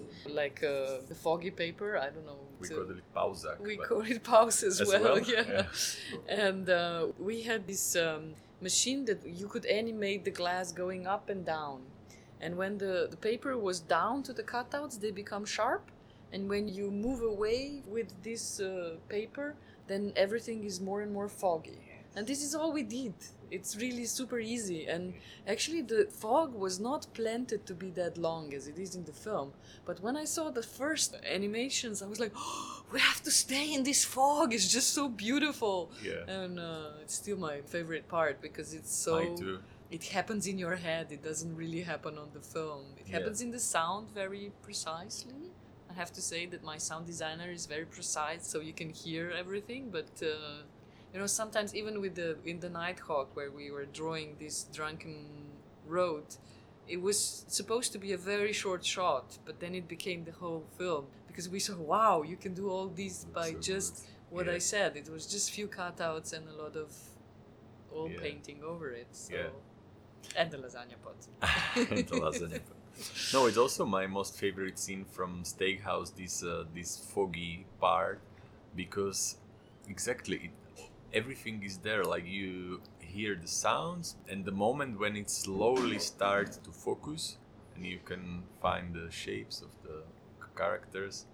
like 0.42 0.60
uh, 0.64 1.00
the 1.10 1.16
foggy 1.26 1.52
paper 1.64 1.90
i 1.98 2.08
don't 2.14 2.26
know 2.32 2.42
We 2.62 2.68
call 2.76 2.90
it 2.98 3.04
pauzak. 3.18 3.58
we 3.72 3.76
call 3.90 4.02
it 4.14 4.22
pause 4.32 4.60
as, 4.70 4.76
As 4.84 4.88
well, 4.92 5.04
well? 5.04 5.20
yeah. 5.36 5.46
Yeah. 5.56 5.66
And 6.48 6.66
uh, 6.70 7.08
we 7.28 7.36
had 7.50 7.62
this 7.74 7.86
um, 8.06 8.24
machine 8.68 9.02
that 9.10 9.20
you 9.40 9.48
could 9.54 9.66
animate 9.82 10.22
the 10.30 10.36
glass 10.42 10.66
going 10.84 11.04
up 11.16 11.26
and 11.34 11.42
down. 11.56 11.80
And 12.42 12.56
when 12.58 12.78
the, 12.78 13.08
the 13.10 13.18
paper 13.18 13.58
was 13.58 13.80
down 13.80 14.24
to 14.24 14.34
the 14.34 14.44
cutouts, 14.44 15.00
they 15.00 15.12
become 15.12 15.46
sharp. 15.46 15.92
And 16.32 16.48
when 16.48 16.68
you 16.68 16.92
move 16.92 17.22
away 17.22 17.82
with 17.88 18.14
this 18.24 18.60
uh, 18.60 18.96
paper, 19.10 19.56
then 19.88 20.14
everything 20.16 20.64
is 20.64 20.80
more 20.80 21.02
and 21.02 21.12
more 21.12 21.28
foggy. 21.28 21.80
And 22.16 22.26
this 22.28 22.44
is 22.44 22.56
all 22.56 22.72
we 22.72 22.84
did. 22.84 23.14
It's 23.52 23.76
really 23.78 24.06
super 24.06 24.40
easy. 24.40 24.86
And 24.86 25.14
actually, 25.48 25.82
the 25.82 26.08
fog 26.12 26.54
was 26.54 26.80
not 26.80 27.08
planted 27.14 27.66
to 27.66 27.74
be 27.74 27.90
that 27.92 28.18
long 28.18 28.54
as 28.54 28.68
it 28.68 28.78
is 28.78 28.96
in 28.96 29.04
the 29.06 29.12
film. 29.12 29.54
But 29.86 30.02
when 30.02 30.16
I 30.16 30.26
saw 30.26 30.50
the 30.52 30.62
first 30.62 31.16
animations, 31.26 32.02
I 32.02 32.08
was 32.08 32.20
like, 32.20 32.34
oh, 32.36 32.84
we 32.92 33.00
have 33.00 33.24
to 33.24 33.32
stay 33.32 33.74
in 33.74 33.84
this 33.84 34.04
fog. 34.06 34.54
It's 34.54 34.68
just 34.68 34.94
so 34.94 35.10
beautiful. 35.10 35.92
Yeah. 36.04 36.26
And 36.28 36.60
uh, 36.60 37.02
it's 37.02 37.16
still 37.16 37.38
my 37.38 37.62
favorite 37.62 38.08
part 38.08 38.42
because 38.42 38.74
it's 38.74 38.94
so. 38.94 39.18
It 39.90 40.04
happens 40.06 40.46
in 40.46 40.58
your 40.60 40.76
head. 40.76 41.12
It 41.12 41.24
doesn't 41.24 41.56
really 41.56 41.82
happen 41.82 42.18
on 42.18 42.30
the 42.34 42.42
film. 42.42 42.86
It 42.98 43.08
Yeah. 43.08 43.18
happens 43.18 43.42
in 43.42 43.52
the 43.52 43.60
sound 43.60 44.12
very 44.12 44.52
precisely. 44.62 45.52
I 45.90 45.94
have 45.94 46.12
to 46.14 46.22
say 46.22 46.46
that 46.46 46.64
my 46.64 46.78
sound 46.78 47.08
designer 47.08 47.50
is 47.52 47.66
very 47.66 47.86
precise, 47.86 48.46
so 48.52 48.60
you 48.60 48.74
can 48.74 48.90
hear 48.92 49.32
everything. 49.32 49.90
But 49.90 50.12
uh, 50.22 50.64
you 51.12 51.20
know, 51.20 51.26
sometimes 51.28 51.74
even 51.74 52.00
with 52.02 52.14
the 52.22 52.38
in 52.46 52.60
the 52.60 52.70
Nighthawk 52.70 53.36
where 53.36 53.52
we 53.60 53.72
were 53.72 53.86
drawing 53.86 54.36
this 54.38 54.66
drunken 54.78 55.18
road, 55.88 56.28
it 56.88 57.02
was 57.02 57.18
supposed 57.48 57.92
to 57.94 58.00
be 58.06 58.12
a 58.14 58.18
very 58.18 58.54
short 58.54 58.86
shot, 58.86 59.40
but 59.46 59.60
then 59.60 59.74
it 59.74 59.88
became 59.88 60.24
the 60.24 60.34
whole 60.42 60.64
film 60.78 61.08
because 61.28 61.50
we 61.50 61.60
saw, 61.60 61.76
wow, 61.94 62.22
you 62.22 62.38
can 62.38 62.54
do 62.54 62.70
all 62.70 62.88
these 62.90 63.26
by 63.26 63.52
so 63.54 63.60
just 63.60 64.06
what 64.30 64.48
I 64.48 64.60
said. 64.60 64.96
It 64.96 65.10
was 65.10 65.26
just 65.26 65.50
few 65.52 65.68
cutouts 65.68 66.34
and 66.34 66.48
a 66.48 66.54
lot 66.64 66.76
of 66.76 66.90
oil 67.92 68.10
Yeah. 68.12 68.20
painting 68.22 68.64
over 68.64 68.88
it. 68.92 69.08
So. 69.12 69.34
Yeah. 69.34 69.50
And 70.36 70.52
the 70.52 70.58
lasagna 70.58 70.98
pot. 71.04 71.28
And 71.76 72.08
the 72.08 72.16
lasagna. 72.16 72.62
No, 73.34 73.46
it's 73.46 73.58
also 73.58 73.86
my 73.86 74.08
most 74.08 74.38
favorite 74.38 74.78
scene 74.78 75.06
from 75.06 75.44
Steakhouse. 75.44 76.16
This 76.16 76.44
uh, 76.44 76.66
this 76.74 76.98
foggy 77.14 77.66
part, 77.80 78.20
because 78.76 79.38
exactly 79.88 80.38
it, 80.46 80.52
everything 81.14 81.64
is 81.64 81.78
there. 81.78 82.04
Like 82.04 82.26
you 82.26 82.82
hear 83.00 83.36
the 83.36 83.48
sounds, 83.48 84.16
and 84.30 84.46
the 84.46 84.52
moment 84.52 85.00
when 85.00 85.16
it 85.16 85.30
slowly 85.30 86.00
starts 86.00 86.58
to 86.58 86.72
focus, 86.72 87.38
and 87.76 87.86
you 87.86 88.00
can 88.04 88.44
find 88.62 88.94
the 88.94 89.10
shapes 89.12 89.62
of 89.62 89.72
the 89.84 90.04
characters. 90.56 91.26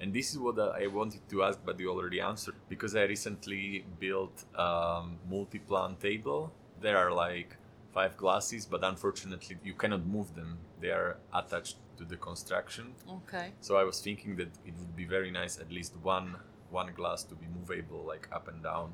And 0.00 0.14
this 0.14 0.30
is 0.32 0.38
what 0.38 0.58
I 0.58 0.86
wanted 0.86 1.28
to 1.28 1.42
ask, 1.42 1.58
but 1.64 1.78
you 1.78 1.90
already 1.90 2.20
answered 2.20 2.54
because 2.70 2.96
I 2.96 3.02
recently 3.02 3.84
built 3.98 4.44
a 4.54 5.02
multi-plane 5.28 5.96
table. 6.00 6.52
There 6.80 6.96
are 6.96 7.12
like 7.12 7.56
five 7.92 8.16
glasses, 8.16 8.66
but 8.66 8.82
unfortunately 8.84 9.56
you 9.64 9.74
cannot 9.74 10.06
move 10.06 10.34
them. 10.34 10.58
They 10.80 10.90
are 10.90 11.16
attached 11.34 11.76
to 11.98 12.04
the 12.04 12.16
construction. 12.16 12.94
Okay. 13.08 13.52
So 13.60 13.76
I 13.76 13.84
was 13.84 14.00
thinking 14.00 14.36
that 14.36 14.48
it 14.64 14.74
would 14.78 14.94
be 14.96 15.04
very 15.04 15.30
nice 15.30 15.58
at 15.58 15.70
least 15.70 15.94
one 16.02 16.36
one 16.70 16.92
glass 16.94 17.24
to 17.24 17.34
be 17.34 17.46
movable, 17.58 18.04
like 18.06 18.28
up 18.32 18.46
and 18.48 18.62
down. 18.62 18.92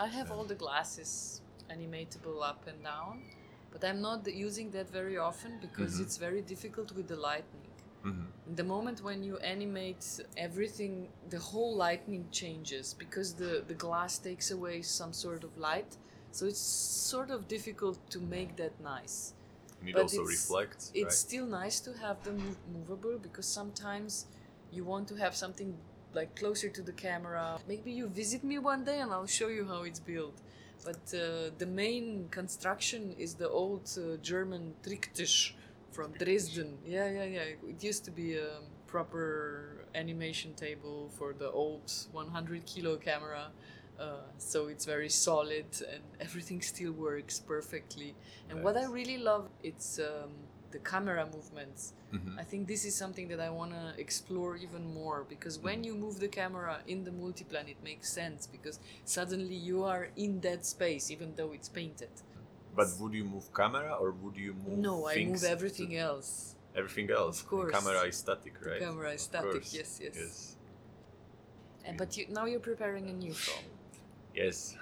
I 0.00 0.08
have 0.08 0.32
all 0.32 0.44
the 0.44 0.56
glasses 0.56 1.40
animatable 1.70 2.42
up 2.42 2.66
and 2.66 2.82
down, 2.82 3.22
but 3.72 3.84
I'm 3.84 4.00
not 4.00 4.26
using 4.26 4.70
that 4.72 4.90
very 4.90 5.16
often 5.16 5.52
because 5.60 5.92
Mhm. 5.94 6.02
it's 6.04 6.16
very 6.18 6.42
difficult 6.42 6.88
with 6.92 7.06
the 7.12 7.16
lightning. 7.30 7.68
hmm 8.02 8.26
The 8.60 8.64
moment 8.74 9.00
when 9.08 9.22
you 9.28 9.36
animate 9.54 10.04
everything, 10.36 10.94
the 11.34 11.38
whole 11.50 11.74
lightning 11.86 12.24
changes 12.40 12.86
because 13.04 13.28
the, 13.42 13.52
the 13.70 13.74
glass 13.86 14.18
takes 14.18 14.50
away 14.50 14.82
some 14.82 15.12
sort 15.24 15.42
of 15.44 15.52
light. 15.56 15.96
So 16.34 16.46
it's 16.46 16.58
sort 17.14 17.30
of 17.30 17.46
difficult 17.46 17.98
to 18.10 18.18
make 18.18 18.56
that 18.56 18.74
nice. 18.80 19.34
And 19.80 19.88
it 19.88 19.92
But 19.94 20.02
also 20.02 20.22
it's- 20.22 20.36
reflects, 20.36 20.90
It's 20.92 21.04
right? 21.04 21.12
still 21.26 21.46
nice 21.46 21.78
to 21.86 21.92
have 22.04 22.18
them 22.24 22.38
movable 22.76 23.16
because 23.26 23.46
sometimes 23.60 24.26
you 24.72 24.82
want 24.92 25.06
to 25.12 25.14
have 25.24 25.34
something 25.36 25.70
like 26.12 26.34
closer 26.34 26.68
to 26.70 26.82
the 26.82 26.92
camera. 27.06 27.60
Maybe 27.68 27.92
you 27.92 28.08
visit 28.08 28.42
me 28.42 28.58
one 28.58 28.82
day 28.84 28.98
and 29.02 29.12
I'll 29.12 29.32
show 29.40 29.46
you 29.58 29.64
how 29.72 29.82
it's 29.84 30.00
built. 30.00 30.36
But 30.84 31.02
uh, 31.14 31.50
the 31.62 31.66
main 31.66 32.28
construction 32.30 33.14
is 33.16 33.34
the 33.42 33.48
old 33.48 33.86
uh, 33.96 34.16
German 34.30 34.74
Tricktisch 34.82 35.52
from 35.92 36.08
Dresden. 36.22 36.78
Yeah, 36.84 37.08
yeah, 37.18 37.28
yeah. 37.36 37.70
It 37.72 37.80
used 37.90 38.04
to 38.06 38.10
be 38.10 38.28
a 38.38 38.58
proper 38.88 39.86
animation 39.94 40.50
table 40.54 41.10
for 41.16 41.32
the 41.32 41.48
old 41.62 41.88
100 42.12 42.66
kilo 42.66 42.96
camera. 42.96 43.52
Uh, 43.98 44.16
so 44.38 44.66
it's 44.66 44.84
very 44.84 45.08
solid 45.08 45.66
and 45.92 46.02
everything 46.20 46.60
still 46.62 46.92
works 46.92 47.38
perfectly. 47.38 48.14
And 48.50 48.62
what 48.64 48.76
I 48.76 48.84
really 48.86 49.18
love 49.18 49.48
it's 49.62 49.98
um, 49.98 50.30
the 50.72 50.78
camera 50.80 51.24
movements. 51.32 51.92
Mhm. 52.12 52.38
I 52.38 52.44
think 52.44 52.66
this 52.66 52.84
is 52.84 52.94
something 52.96 53.28
that 53.28 53.40
I 53.40 53.50
want 53.50 53.70
to 53.72 53.94
explore 53.98 54.56
even 54.56 54.84
more 55.00 55.24
because 55.28 55.58
when 55.58 55.78
Mm-hmm. 55.78 55.84
you 55.84 55.94
move 55.94 56.16
the 56.18 56.28
camera 56.28 56.76
in 56.86 57.04
the 57.04 57.10
multiplane, 57.12 57.68
it 57.68 57.80
makes 57.84 58.08
sense 58.12 58.48
because 58.56 58.80
suddenly 59.04 59.54
you 59.54 59.84
are 59.84 60.08
in 60.16 60.40
that 60.40 60.66
space, 60.66 61.10
even 61.14 61.34
though 61.36 61.52
it's 61.52 61.68
painted. 61.68 62.10
But 62.76 62.88
would 62.98 63.14
you 63.14 63.24
move 63.24 63.46
camera 63.54 63.92
or 63.94 64.10
would 64.10 64.36
you 64.36 64.52
move? 64.54 64.78
No, 64.78 65.06
I 65.08 65.24
move 65.24 65.44
everything 65.44 65.96
else. 65.96 66.56
Everything 66.74 67.08
else. 67.12 67.40
Of 67.42 67.46
course. 67.48 67.66
The 67.72 67.78
camera 67.78 68.02
is 68.08 68.16
static, 68.16 68.54
right? 68.66 68.80
camera 68.80 69.10
is 69.12 69.20
Of 69.22 69.28
static, 69.30 69.50
course. 69.52 69.72
yes, 69.74 70.00
yes. 70.02 70.14
Yes. 70.16 70.56
And, 71.84 71.96
but 71.98 72.16
you, 72.16 72.26
now 72.30 72.46
you're 72.46 72.60
preparing 72.72 73.08
a 73.10 73.12
new 73.12 73.32
film. 73.32 73.64
Yes. 74.34 74.76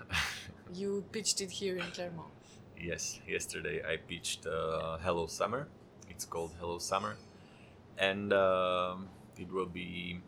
You 0.72 1.04
pitched 1.12 1.40
it 1.42 1.50
here 1.50 1.76
in 1.76 1.84
Clermont. 1.90 2.32
yes. 2.80 3.20
Yesterday 3.28 3.82
I 3.86 3.96
pitched 3.98 4.46
uh, 4.46 4.96
Hello 4.98 5.26
Summer. 5.26 5.68
It's 6.08 6.24
called 6.24 6.52
Hello 6.58 6.78
Summer, 6.78 7.16
and 7.98 8.32
um, 8.32 9.08
it 9.38 9.52
will 9.52 9.66
be 9.66 10.20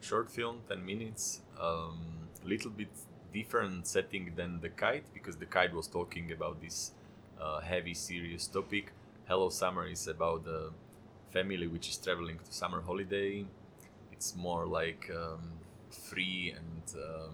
short 0.00 0.30
film, 0.30 0.60
ten 0.68 0.84
minutes. 0.84 1.40
Um, 1.58 2.28
little 2.44 2.70
bit 2.70 2.90
different 3.32 3.86
setting 3.86 4.32
than 4.36 4.60
the 4.60 4.68
kite 4.68 5.04
because 5.14 5.36
the 5.36 5.46
kite 5.46 5.72
was 5.74 5.86
talking 5.88 6.30
about 6.32 6.60
this 6.60 6.92
uh, 7.40 7.60
heavy, 7.60 7.94
serious 7.94 8.46
topic. 8.46 8.92
Hello 9.26 9.48
Summer 9.48 9.86
is 9.86 10.06
about 10.08 10.46
a 10.46 10.70
family 11.32 11.66
which 11.66 11.88
is 11.88 11.96
traveling 11.96 12.38
to 12.44 12.52
summer 12.52 12.82
holiday. 12.82 13.44
It's 14.12 14.36
more 14.36 14.66
like 14.66 15.10
um, 15.10 15.40
free 15.90 16.54
and 16.56 17.02
um, 17.02 17.30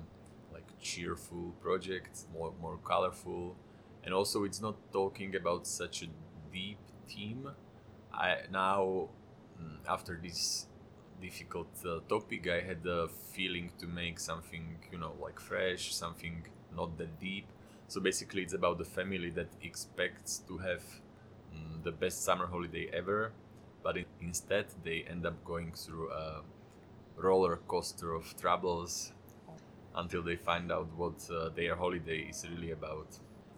cheerful 0.82 1.54
project, 1.62 2.24
more 2.32 2.52
more 2.60 2.78
colorful, 2.84 3.56
and 4.04 4.12
also 4.12 4.44
it's 4.44 4.60
not 4.60 4.76
talking 4.92 5.34
about 5.36 5.66
such 5.66 6.02
a 6.02 6.08
deep 6.52 6.78
theme. 7.08 7.48
I 8.12 8.42
now 8.50 9.08
mm, 9.60 9.78
after 9.88 10.18
this 10.22 10.66
difficult 11.20 11.70
uh, 11.86 12.00
topic, 12.08 12.48
I 12.48 12.60
had 12.60 12.82
the 12.82 13.08
feeling 13.32 13.70
to 13.78 13.86
make 13.86 14.18
something 14.20 14.78
you 14.90 14.98
know 14.98 15.14
like 15.22 15.40
fresh, 15.40 15.94
something 15.94 16.44
not 16.76 16.98
that 16.98 17.18
deep. 17.20 17.46
So 17.88 18.00
basically, 18.00 18.42
it's 18.42 18.54
about 18.54 18.78
the 18.78 18.84
family 18.84 19.30
that 19.30 19.48
expects 19.62 20.38
to 20.48 20.58
have 20.58 20.82
mm, 21.54 21.82
the 21.84 21.92
best 21.92 22.24
summer 22.24 22.46
holiday 22.46 22.90
ever, 22.92 23.32
but 23.82 23.96
instead 24.20 24.66
they 24.84 25.04
end 25.08 25.26
up 25.26 25.44
going 25.44 25.72
through 25.72 26.10
a 26.10 26.42
roller 27.16 27.56
coaster 27.68 28.14
of 28.14 28.34
troubles 28.40 29.12
until 29.94 30.22
they 30.22 30.36
find 30.36 30.70
out 30.72 30.88
what 30.96 31.28
uh, 31.30 31.50
their 31.50 31.76
holiday 31.76 32.28
is 32.30 32.46
really 32.50 32.72
about. 32.72 33.08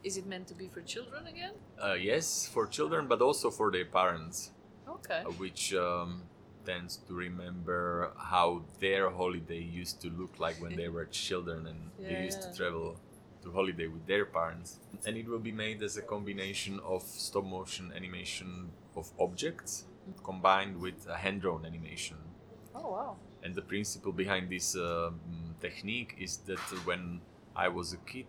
Is 0.03 0.17
it 0.17 0.27
meant 0.27 0.47
to 0.49 0.55
be 0.55 0.69
for 0.69 0.83
children 0.83 1.27
again? 1.27 1.55
Uh, 1.83 1.95
yes, 1.95 2.47
for 2.47 2.67
children, 2.67 3.07
but 3.09 3.23
also 3.23 3.51
for 3.51 3.71
their 3.71 3.87
parents, 3.87 4.51
Okay. 4.89 5.23
uh, 5.25 5.31
which 5.33 5.73
um, 5.75 6.23
tends 6.67 6.99
to 7.09 7.15
remember 7.15 8.13
how 8.17 8.65
their 8.81 9.11
holiday 9.11 9.61
used 9.61 10.01
to 10.03 10.11
look 10.11 10.39
like 10.39 10.61
when 10.61 10.77
they 10.77 10.89
were 10.89 11.07
children 11.07 11.67
and 11.67 11.91
they 11.99 12.17
used 12.23 12.43
yeah. 12.43 12.51
to 12.51 12.57
travel 12.57 13.01
to 13.43 13.53
holiday 13.53 13.87
with 13.87 14.07
their 14.07 14.27
parents. 14.27 14.79
And 15.07 15.17
it 15.17 15.27
will 15.27 15.39
be 15.39 15.53
made 15.53 15.83
as 15.83 15.97
a 15.97 16.03
combination 16.03 16.81
of 16.85 17.03
stop 17.03 17.45
motion 17.45 17.93
animation 17.95 18.71
of 18.97 19.11
objects 19.19 19.85
combined 20.23 20.81
with 20.81 21.07
a 21.09 21.17
hand 21.17 21.41
drawn 21.43 21.65
animation. 21.65 22.17
Oh 22.75 22.91
wow. 22.91 23.17
And 23.45 23.55
the 23.55 23.63
principle 23.63 24.13
behind 24.13 24.51
this 24.51 24.75
um 24.75 25.21
technique 25.61 26.17
is 26.19 26.39
that 26.49 26.59
when 26.87 27.21
I 27.55 27.69
was 27.69 27.93
a 27.93 27.99
kid, 27.99 28.27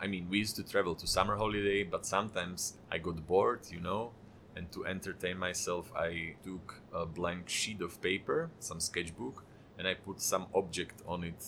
I 0.00 0.06
mean, 0.06 0.28
we 0.28 0.38
used 0.38 0.56
to 0.56 0.64
travel 0.64 0.94
to 0.96 1.06
summer 1.06 1.36
holiday, 1.36 1.84
but 1.84 2.04
sometimes 2.04 2.78
I 2.90 2.98
got 2.98 3.26
bored, 3.26 3.60
you 3.70 3.80
know, 3.80 4.12
and 4.56 4.70
to 4.72 4.86
entertain 4.86 5.38
myself, 5.38 5.92
I 5.94 6.34
took 6.42 6.82
a 6.92 7.06
blank 7.06 7.48
sheet 7.48 7.80
of 7.80 8.00
paper, 8.00 8.50
some 8.58 8.80
sketchbook, 8.80 9.44
and 9.78 9.86
I 9.86 9.94
put 9.94 10.20
some 10.20 10.46
object 10.54 11.02
on 11.06 11.24
it, 11.24 11.44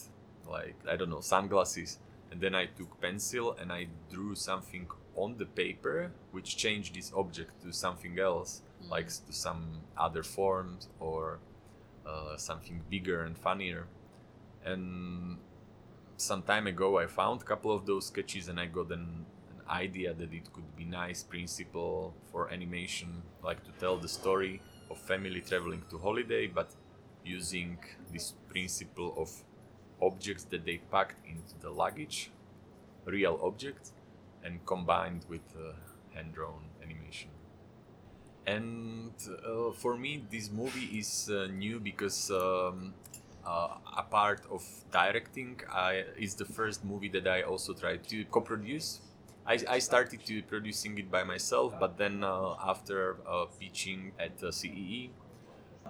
like, 0.48 0.76
I 0.88 0.96
don't 0.96 1.10
know, 1.10 1.20
sunglasses. 1.20 1.98
And 2.30 2.40
then 2.40 2.54
I 2.54 2.66
took 2.66 3.00
pencil 3.00 3.56
and 3.58 3.72
I 3.72 3.88
drew 4.10 4.34
something 4.34 4.86
on 5.16 5.38
the 5.38 5.46
paper, 5.46 6.12
which 6.30 6.56
changed 6.56 6.94
this 6.94 7.10
object 7.16 7.62
to 7.62 7.72
something 7.72 8.18
else, 8.18 8.62
like 8.90 9.08
to 9.08 9.32
some 9.32 9.80
other 9.96 10.22
forms 10.22 10.88
or 11.00 11.22
uh, 11.34 11.57
something 12.38 12.83
bigger 12.90 13.22
and 13.22 13.37
funnier. 13.37 13.87
And 14.64 15.38
some 16.16 16.42
time 16.42 16.66
ago, 16.66 16.98
I 16.98 17.07
found 17.07 17.42
a 17.42 17.44
couple 17.44 17.72
of 17.72 17.87
those 17.87 18.07
sketches, 18.07 18.48
and 18.48 18.59
I 18.59 18.66
got 18.66 18.90
an, 18.90 19.24
an 19.51 19.62
idea 19.68 20.14
that 20.14 20.33
it 20.33 20.53
could 20.53 20.77
be 20.77 20.85
nice 20.85 21.22
principle 21.22 22.14
for 22.31 22.53
animation, 22.53 23.22
like 23.42 23.64
to 23.64 23.72
tell 23.81 23.96
the 23.98 24.09
story 24.09 24.61
of 24.90 24.98
family 24.98 25.40
traveling 25.40 25.83
to 25.90 25.98
holiday, 25.98 26.46
but 26.46 26.70
using 27.24 27.79
this 28.12 28.35
principle 28.48 29.14
of 29.16 29.31
objects 30.01 30.44
that 30.44 30.64
they 30.64 30.79
packed 30.90 31.27
into 31.27 31.59
the 31.61 31.70
luggage, 31.70 32.31
real 33.05 33.38
objects, 33.42 33.92
and 34.44 34.64
combined 34.66 35.24
with 35.29 35.42
uh, 35.57 35.72
hand-drawn 36.14 36.62
animation. 36.77 36.77
And 38.48 39.12
uh, 39.44 39.72
for 39.72 39.96
me, 39.98 40.24
this 40.30 40.50
movie 40.50 40.88
is 40.98 41.30
uh, 41.30 41.48
new 41.52 41.78
because 41.80 42.30
um, 42.30 42.94
uh, 43.46 43.76
a 43.96 44.02
part 44.02 44.40
of 44.50 44.62
directing, 44.90 45.61
I, 45.70 46.04
is 46.18 46.34
the 46.34 46.46
first 46.46 46.82
movie 46.82 47.11
that 47.11 47.28
I 47.28 47.42
also 47.42 47.74
tried 47.74 48.08
to 48.08 48.24
co-produce. 48.24 49.00
I, 49.46 49.58
I 49.68 49.78
started 49.80 50.24
to 50.24 50.42
producing 50.42 50.96
it 50.98 51.11
by 51.11 51.24
myself, 51.24 51.74
but 51.78 51.98
then 51.98 52.24
uh, 52.24 52.54
after 52.72 53.16
uh, 53.28 53.46
pitching 53.61 54.12
at 54.18 54.42
uh, 54.42 54.50
CEE, 54.50 55.11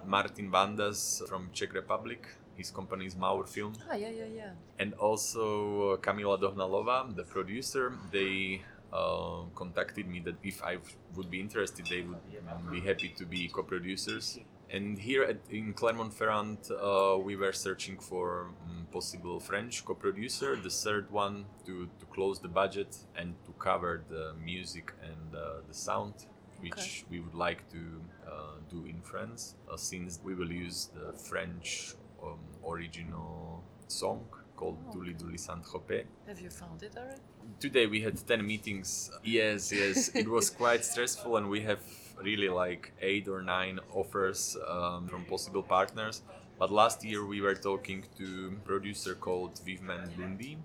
Martin 0.05 0.51
Vandas 0.51 1.25
from 1.29 1.49
Czech 1.53 1.73
Republic, 1.73 2.27
his 2.55 2.71
company 2.71 3.05
is 3.05 3.15
Maur 3.15 3.45
Film, 3.45 3.73
Ah 3.89 3.95
yeah 3.95 4.09
yeah 4.09 4.25
yeah. 4.25 4.51
and 4.79 4.93
also 4.95 5.93
uh, 5.93 5.97
Kamila 5.97 6.37
Dohnalova, 6.39 7.15
the 7.15 7.23
producer, 7.23 7.93
they 8.11 8.61
uh, 8.93 9.43
contacted 9.55 10.07
me 10.07 10.19
that 10.21 10.35
if 10.43 10.63
I 10.63 10.77
would 11.15 11.29
be 11.29 11.39
interested, 11.39 11.85
they 11.87 12.01
would 12.01 12.71
be 12.71 12.79
happy 12.81 13.09
to 13.17 13.25
be 13.25 13.47
co-producers. 13.47 14.39
And 14.71 14.99
here 14.99 15.23
at, 15.23 15.37
in 15.49 15.73
Clermont-Ferrand, 15.73 16.59
uh, 16.71 17.17
we 17.17 17.35
were 17.35 17.53
searching 17.53 17.97
for 17.97 18.51
um, 18.67 18.87
possible 18.91 19.39
French 19.39 19.83
co-producer, 19.83 20.55
the 20.55 20.69
third 20.69 21.09
one 21.11 21.45
to, 21.65 21.89
to 21.99 22.05
close 22.05 22.39
the 22.39 22.47
budget 22.47 22.95
and 23.15 23.33
to 23.45 23.51
cover 23.53 24.03
the 24.09 24.33
music 24.43 24.91
and 25.01 25.35
uh, 25.35 25.61
the 25.67 25.73
sound, 25.73 26.13
which 26.59 26.73
Okay. 26.73 27.05
we 27.09 27.19
would 27.19 27.33
like 27.33 27.67
to 27.71 28.01
uh, 28.27 28.31
do 28.69 28.85
in 28.85 29.01
France, 29.01 29.55
uh, 29.71 29.75
since 29.75 30.19
we 30.23 30.35
will 30.35 30.51
use 30.51 30.89
the 30.93 31.13
French 31.13 31.95
um, 32.23 32.37
original 32.67 33.63
song 33.87 34.27
called 34.59 34.77
Douliou 34.91 35.15
Douliou 35.21 35.39
Saint-Tropez. 35.39 36.03
Have 36.27 36.41
you 36.45 36.49
found 36.49 36.83
it 36.83 36.93
already? 36.97 37.21
Today 37.59 37.85
we 37.87 38.01
had 38.01 38.15
10 38.27 38.45
meetings. 38.45 39.09
Yes, 39.23 39.71
yes, 39.71 40.09
it 40.09 40.27
was 40.27 40.49
quite 40.63 40.83
stressful, 40.83 41.37
and 41.37 41.49
we 41.49 41.61
have 41.61 41.79
really 42.21 42.49
like 42.49 42.91
eight 43.01 43.27
or 43.29 43.41
nine 43.41 43.79
offers 43.93 44.57
um, 44.67 45.07
from 45.07 45.23
possible 45.25 45.63
partners. 45.63 46.21
But 46.59 46.71
last 46.71 47.05
year 47.05 47.25
we 47.25 47.39
were 47.39 47.55
talking 47.55 48.03
to 48.17 48.27
a 48.57 48.67
producer 48.67 49.15
called 49.15 49.53
Vivement 49.65 50.19
Lundi, 50.19 50.57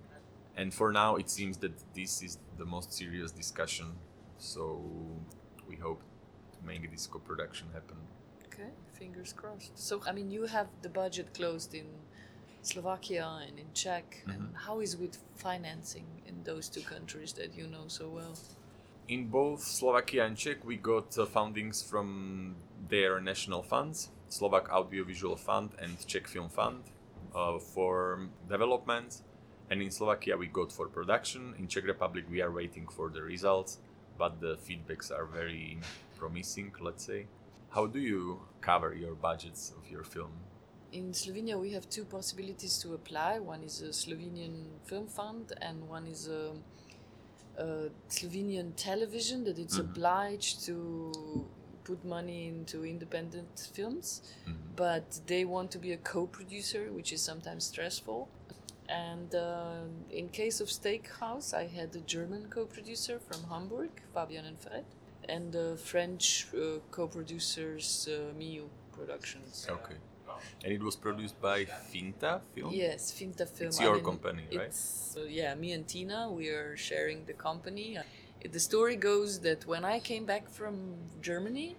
and 0.56 0.74
for 0.74 0.90
now 0.90 1.14
it 1.22 1.30
seems 1.30 1.56
that 1.58 1.74
this 1.94 2.20
is 2.20 2.38
the 2.58 2.64
most 2.64 2.92
serious 2.92 3.30
discussion. 3.30 3.86
So 4.38 4.62
we 5.68 5.76
hope 5.76 6.02
to 6.54 6.66
make 6.66 6.90
this 6.90 7.06
co-production 7.06 7.68
happen. 7.72 7.98
Okay, 8.46 8.70
fingers 9.00 9.32
crossed. 9.32 9.78
So 9.88 10.02
I 10.08 10.12
mean, 10.12 10.32
you 10.32 10.46
have 10.46 10.68
the 10.82 10.88
budget 11.02 11.32
closed 11.32 11.74
in 11.74 11.86
Slovakia 12.64 13.44
and 13.46 13.58
in 13.58 13.66
Czech. 13.74 14.24
And 14.26 14.40
Mm-hmm. 14.42 14.54
how 14.66 14.80
is 14.80 14.96
with 14.96 15.18
financing 15.36 16.06
in 16.26 16.42
those 16.44 16.68
two 16.68 16.82
countries 16.82 17.32
that 17.34 17.54
you 17.54 17.66
know 17.66 17.86
so 17.88 18.08
well? 18.08 18.34
In 19.08 19.28
both 19.28 19.60
Slovakia 19.60 20.24
and 20.24 20.36
Czech, 20.36 20.64
we 20.64 20.76
got 20.76 21.16
uh, 21.18 21.26
fundings 21.26 21.84
from 21.84 22.56
their 22.88 23.20
national 23.20 23.62
funds, 23.62 24.08
Slovak 24.28 24.72
Audiovisual 24.72 25.36
Fund 25.36 25.70
and 25.78 25.98
Czech 26.06 26.26
Film 26.26 26.48
Fund, 26.48 26.82
uh, 27.34 27.58
for 27.58 28.28
development. 28.48 29.22
And 29.70 29.82
in 29.82 29.90
Slovakia, 29.90 30.36
we 30.36 30.46
got 30.46 30.72
for 30.72 30.88
production. 30.88 31.54
In 31.58 31.68
Czech 31.68 31.84
Republic, 31.84 32.24
we 32.30 32.40
are 32.40 32.50
waiting 32.52 32.88
for 32.88 33.10
the 33.10 33.22
results, 33.22 33.78
but 34.18 34.40
the 34.40 34.56
feedbacks 34.56 35.10
are 35.10 35.26
very 35.26 35.78
promising, 36.16 36.72
let's 36.80 37.04
say. 37.04 37.26
How 37.70 37.86
do 37.86 37.98
you 37.98 38.40
cover 38.60 38.94
your 38.94 39.14
budgets 39.14 39.72
of 39.76 39.90
your 39.90 40.04
film? 40.04 40.32
In 40.94 41.12
Slovenia, 41.12 41.58
we 41.60 41.72
have 41.72 41.90
two 41.90 42.04
possibilities 42.04 42.78
to 42.78 42.94
apply. 42.94 43.40
One 43.40 43.64
is 43.64 43.82
a 43.82 43.88
Slovenian 43.88 44.54
film 44.84 45.08
fund, 45.08 45.52
and 45.60 45.88
one 45.88 46.06
is 46.06 46.28
a, 46.28 46.52
a 47.58 47.90
Slovenian 48.08 48.76
television 48.76 49.42
that 49.42 49.58
it's 49.58 49.78
obliged 49.78 50.64
to 50.66 51.46
put 51.82 52.04
money 52.04 52.46
into 52.46 52.86
independent 52.86 53.68
films, 53.74 54.22
but 54.76 55.18
they 55.26 55.44
want 55.44 55.72
to 55.72 55.78
be 55.78 55.92
a 55.94 55.96
co-producer, 55.96 56.92
which 56.92 57.12
is 57.12 57.20
sometimes 57.20 57.64
stressful. 57.64 58.28
And 58.88 59.34
uh, 59.34 59.86
in 60.12 60.28
case 60.28 60.60
of 60.60 60.68
Steakhouse, 60.68 61.52
I 61.54 61.66
had 61.66 61.96
a 61.96 62.02
German 62.06 62.46
co-producer 62.50 63.18
from 63.18 63.42
Hamburg, 63.50 63.90
Fabian 64.14 64.44
and 64.44 64.60
Fred, 64.60 64.84
and 65.28 65.52
the 65.52 65.76
French 65.76 66.46
uh, 66.54 66.78
co-producers 66.92 68.08
uh, 68.08 68.32
Miyu 68.38 68.68
Productions. 68.92 69.66
Okay. 69.68 69.96
And 70.64 70.72
it 70.72 70.82
was 70.82 70.96
produced 70.96 71.40
by 71.40 71.64
Finta 71.64 72.40
Film? 72.54 72.72
Yes, 72.72 73.12
Finta 73.12 73.46
Film. 73.48 73.68
It's 73.68 73.80
your 73.80 74.00
company, 74.00 74.44
right? 74.56 74.74
So 74.74 75.22
uh, 75.22 75.24
yeah, 75.24 75.54
me 75.54 75.72
and 75.72 75.86
Tina, 75.86 76.30
we 76.30 76.48
are 76.48 76.76
sharing 76.76 77.24
the 77.26 77.34
company. 77.34 77.98
Uh, 77.98 78.02
The 78.54 78.60
story 78.60 78.96
goes 78.96 79.40
that 79.40 79.60
when 79.66 79.84
I 79.94 80.00
came 80.00 80.24
back 80.26 80.44
from 80.50 80.74
Germany, 81.22 81.76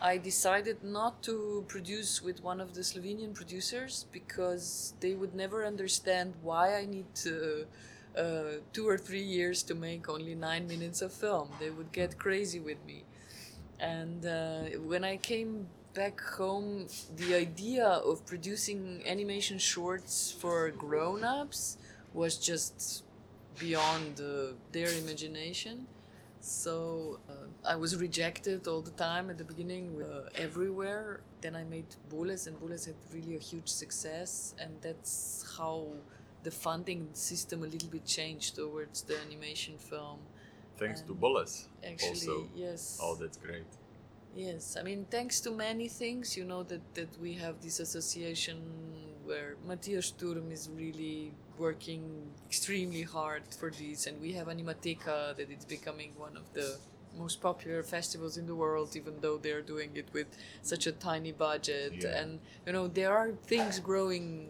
I 0.00 0.18
decided 0.18 0.76
not 0.84 1.22
to 1.28 1.64
produce 1.66 2.22
with 2.22 2.38
one 2.50 2.60
of 2.60 2.74
the 2.74 2.82
Slovenian 2.82 3.32
producers 3.34 4.06
because 4.12 4.94
they 5.00 5.14
would 5.14 5.34
never 5.34 5.64
understand 5.66 6.34
why 6.42 6.76
I 6.80 6.84
need 6.86 7.08
to, 7.26 7.66
uh, 8.16 8.22
two 8.72 8.86
or 8.88 8.98
three 8.98 9.26
years 9.38 9.62
to 9.64 9.74
make 9.74 10.08
only 10.08 10.34
nine 10.34 10.66
minutes 10.68 11.02
of 11.02 11.12
film. 11.12 11.48
They 11.58 11.70
would 11.70 11.90
get 11.90 12.16
crazy 12.18 12.60
with 12.60 12.78
me. 12.86 13.04
And 13.80 14.24
uh, 14.24 14.78
when 14.90 15.04
I 15.04 15.16
came 15.16 15.66
back 15.94 16.20
home, 16.20 16.86
the 17.16 17.34
idea 17.34 17.86
of 17.86 18.26
producing 18.26 19.02
animation 19.06 19.58
shorts 19.58 20.32
for 20.40 20.70
grown 20.70 21.24
ups 21.24 21.78
was 22.12 22.36
just 22.36 23.04
beyond 23.58 24.20
uh, 24.20 24.52
their 24.72 24.90
imagination. 25.02 25.86
So 26.40 27.20
uh, 27.28 27.32
I 27.66 27.76
was 27.76 27.96
rejected 27.96 28.68
all 28.68 28.82
the 28.82 28.90
time 28.92 29.30
at 29.30 29.38
the 29.38 29.44
beginning, 29.44 30.02
uh, 30.02 30.28
everywhere. 30.34 31.20
Then 31.40 31.56
I 31.56 31.64
made 31.64 31.86
Boles, 32.10 32.46
and 32.46 32.58
Boles 32.60 32.84
had 32.84 32.96
really 33.12 33.36
a 33.36 33.38
huge 33.38 33.68
success, 33.68 34.54
and 34.58 34.72
that's 34.82 35.44
how 35.56 35.86
the 36.42 36.50
funding 36.50 37.08
system 37.14 37.62
a 37.62 37.66
little 37.66 37.88
bit 37.88 38.04
changed 38.04 38.56
towards 38.56 39.02
the 39.02 39.16
animation 39.26 39.78
film. 39.78 40.18
Thanks 40.76 41.00
to 41.02 41.12
And 41.12 41.20
Boles. 41.20 41.68
Actually, 41.82 42.10
also. 42.10 42.48
yes. 42.54 42.98
Oh, 43.00 43.14
that's 43.14 43.38
great. 43.38 43.64
Yes, 44.34 44.76
I 44.78 44.82
mean, 44.82 45.06
thanks 45.10 45.40
to 45.42 45.50
many 45.50 45.88
things, 45.88 46.36
you 46.36 46.44
know, 46.44 46.62
that, 46.64 46.94
that 46.94 47.20
we 47.20 47.34
have 47.34 47.60
this 47.60 47.78
association 47.80 48.60
where 49.24 49.56
Matthias 49.66 50.06
Sturm 50.06 50.50
is 50.50 50.68
really 50.74 51.32
working 51.56 52.30
extremely 52.46 53.02
hard 53.02 53.42
for 53.58 53.70
this, 53.70 54.06
and 54.06 54.20
we 54.20 54.32
have 54.32 54.48
Animateka 54.48 55.36
that 55.36 55.50
it's 55.50 55.64
becoming 55.64 56.12
one 56.16 56.36
of 56.36 56.52
the 56.52 56.76
most 57.16 57.40
popular 57.40 57.82
festivals 57.82 58.36
in 58.36 58.46
the 58.46 58.54
world, 58.54 58.96
even 58.96 59.14
though 59.20 59.38
they're 59.38 59.62
doing 59.62 59.90
it 59.94 60.08
with 60.12 60.26
such 60.62 60.86
a 60.86 60.92
tiny 60.92 61.32
budget. 61.32 61.92
Yeah. 62.00 62.20
And, 62.20 62.40
you 62.66 62.72
know, 62.72 62.88
there 62.88 63.16
are 63.16 63.30
things 63.46 63.78
growing 63.78 64.48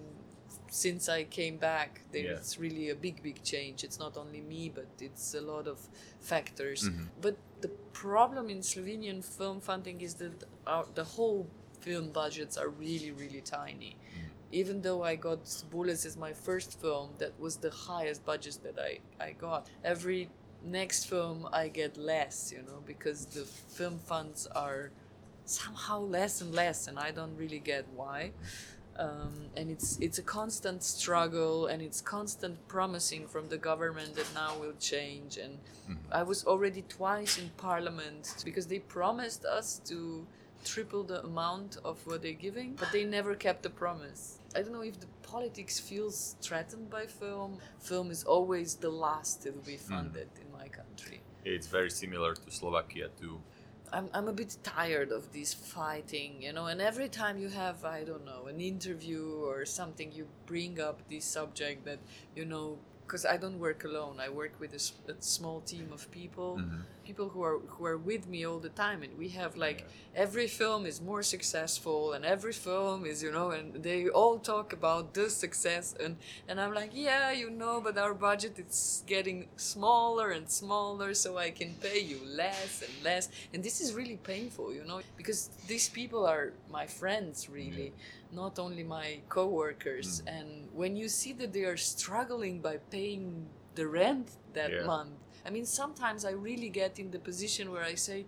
since 0.71 1.09
I 1.09 1.25
came 1.25 1.57
back. 1.59 2.01
There's 2.11 2.59
really 2.59 2.91
a 2.91 2.95
big, 2.95 3.23
big 3.23 3.43
change. 3.43 3.85
It's 3.85 3.99
not 3.99 4.17
only 4.17 4.41
me, 4.41 4.73
but 4.75 4.89
it's 4.99 5.35
a 5.35 5.41
lot 5.41 5.67
of 5.69 5.79
factors. 6.21 6.89
Mm-hmm. 6.89 7.05
But 7.21 7.37
the 7.65 7.71
problem 7.95 8.51
in 8.51 8.59
Slovenian 8.59 9.25
film 9.25 9.59
funding 9.59 10.03
is 10.03 10.13
that 10.23 10.37
our, 10.67 10.85
the 10.95 11.07
whole 11.17 11.47
film 11.81 12.11
budgets 12.11 12.59
are 12.59 12.69
really, 12.69 13.11
really 13.23 13.41
tiny. 13.41 13.97
Mm. 13.97 14.29
Even 14.61 14.83
though 14.83 15.03
I 15.03 15.15
got 15.29 15.41
Boles 15.71 16.05
as 16.05 16.15
my 16.27 16.35
first 16.35 16.71
film, 16.79 17.09
that 17.21 17.33
was 17.41 17.57
the 17.57 17.71
highest 17.71 18.21
budget 18.27 18.59
that 18.65 18.77
I, 18.79 18.93
I 19.29 19.33
got. 19.47 19.71
Every 19.83 20.29
next 20.63 21.01
film 21.13 21.49
I 21.61 21.69
get 21.69 21.97
less, 21.97 22.53
you 22.55 22.63
know, 22.69 22.81
because 22.93 23.25
the 23.37 23.47
film 23.79 23.99
funds 23.99 24.47
are 24.65 24.91
somehow 25.47 26.01
less 26.01 26.43
and 26.43 26.55
less, 26.55 26.87
and 26.89 26.99
I 26.99 27.13
don't 27.13 27.35
really 27.43 27.63
get 27.73 27.87
why. 27.97 28.33
Mm. 28.33 28.74
Um, 28.97 29.51
and 29.57 29.71
it's 29.71 29.99
it's 30.01 30.19
a 30.19 30.23
constant 30.23 30.83
struggle, 30.83 31.67
and 31.67 31.83
it's 31.83 32.01
constant 32.01 32.57
promising 32.69 33.27
from 33.27 33.49
the 33.49 33.59
government 33.59 34.15
that 34.15 34.27
now 34.35 34.57
will 34.61 34.75
change. 34.79 35.37
And 35.37 35.59
I 36.13 36.23
was 36.23 36.45
already 36.45 36.83
twice 36.83 37.39
in 37.39 37.51
Parliament 37.57 38.43
because 38.45 38.67
they 38.69 38.79
promised 38.79 39.45
us 39.45 39.81
to 39.87 40.27
triple 40.65 41.03
the 41.03 41.23
amount 41.25 41.77
of 41.85 41.99
what 42.07 42.23
they're 42.23 42.33
giving, 42.33 42.75
but 42.75 42.91
they 42.93 43.05
never 43.05 43.35
kept 43.35 43.63
the 43.63 43.71
promise. 43.71 44.39
I 44.57 44.63
don't 44.63 44.73
know 44.73 44.83
if 44.83 44.99
the 44.99 45.07
politics 45.23 45.79
feels 45.79 46.37
threatened 46.41 46.89
by 46.89 47.07
film. 47.07 47.59
Film 47.81 48.11
is 48.11 48.25
always 48.25 48.77
the 48.77 48.91
last 48.91 49.43
to 49.43 49.53
be 49.53 49.77
funded 49.77 50.29
in 50.41 50.51
my 50.53 50.69
country. 50.69 51.21
It's 51.45 51.67
very 51.67 51.91
similar 51.91 52.35
to 52.35 52.51
Slovakia 52.51 53.09
too. 53.21 53.41
I'm, 53.95 54.09
I'm 54.13 54.29
a 54.29 54.33
bit 54.33 54.57
tired 54.65 55.13
of 55.13 55.33
this 55.33 55.55
fighting, 55.55 56.43
you 56.43 56.53
know, 56.53 56.67
and 56.67 56.81
every 56.81 57.09
time 57.09 57.39
you 57.39 57.49
have, 57.49 57.85
I 57.85 58.03
don't 58.03 58.25
know, 58.25 58.47
an 58.47 58.61
interview 58.61 59.25
or 59.45 59.65
something, 59.65 60.11
you 60.13 60.27
bring 60.47 60.81
up 60.81 61.09
this 61.09 61.25
subject 61.25 61.85
that, 61.85 62.01
you 62.35 62.45
know, 62.45 62.79
because 63.07 63.25
I 63.25 63.37
don't 63.37 63.59
work 63.59 63.85
alone. 63.85 64.19
I 64.19 64.31
work 64.31 64.53
with 64.59 64.73
a 64.75 65.15
small 65.21 65.61
team 65.61 65.91
of 65.93 66.11
people, 66.11 66.57
mm-hmm. 66.61 66.81
People 67.05 67.29
who 67.29 67.43
are 67.43 67.59
who 67.69 67.85
are 67.85 67.97
with 67.97 68.27
me 68.27 68.45
all 68.47 68.59
the 68.59 68.71
time, 68.71 69.03
and 69.03 69.17
we 69.19 69.29
have 69.31 69.57
like 69.57 69.87
every 70.15 70.47
film 70.47 70.87
is 70.87 71.01
more 71.01 71.23
successful, 71.23 72.13
and 72.15 72.25
every 72.25 72.53
film 72.53 73.05
is 73.05 73.23
you 73.23 73.33
know, 73.33 73.51
and 73.51 73.83
they 73.83 74.09
all 74.09 74.39
talk 74.39 74.73
about 74.73 75.15
the 75.15 75.29
success, 75.31 75.95
and 76.03 76.17
and 76.49 76.61
I'm 76.61 76.75
like, 76.75 76.91
yeah, 76.93 77.31
you 77.33 77.51
know, 77.51 77.81
but 77.81 77.99
our 77.99 78.15
budget 78.15 78.55
it's 78.59 79.03
getting 79.07 79.49
smaller 79.57 80.31
and 80.31 80.49
smaller, 80.51 81.15
so 81.15 81.39
I 81.39 81.51
can 81.51 81.75
pay 81.75 82.01
you 82.01 82.21
less 82.25 82.83
and 82.83 82.93
less, 83.05 83.29
and 83.53 83.63
this 83.63 83.81
is 83.81 83.95
really 83.95 84.17
painful, 84.17 84.73
you 84.73 84.85
know, 84.85 85.01
because 85.17 85.51
these 85.67 85.89
people 85.89 86.27
are 86.27 86.53
my 86.71 86.87
friends 86.87 87.49
really 87.49 87.93
not 88.35 88.59
only 88.59 88.83
my 88.83 89.19
coworkers. 89.29 90.23
Mm. 90.23 90.41
And 90.41 90.49
when 90.73 90.97
you 90.97 91.09
see 91.09 91.33
that 91.35 91.53
they 91.53 91.65
are 91.65 91.77
struggling 91.77 92.61
by 92.61 92.79
paying 92.91 93.47
the 93.75 93.87
rent 93.87 94.31
that 94.55 94.71
Yeah. 94.71 94.85
month 94.85 95.19
i 95.47 95.51
mean 95.51 95.67
sometimes 95.67 96.25
i 96.25 96.31
really 96.31 96.69
get 96.69 96.99
in 96.99 97.11
the 97.11 97.19
position 97.19 97.71
where 97.73 97.83
i 97.83 97.95
say 97.95 98.27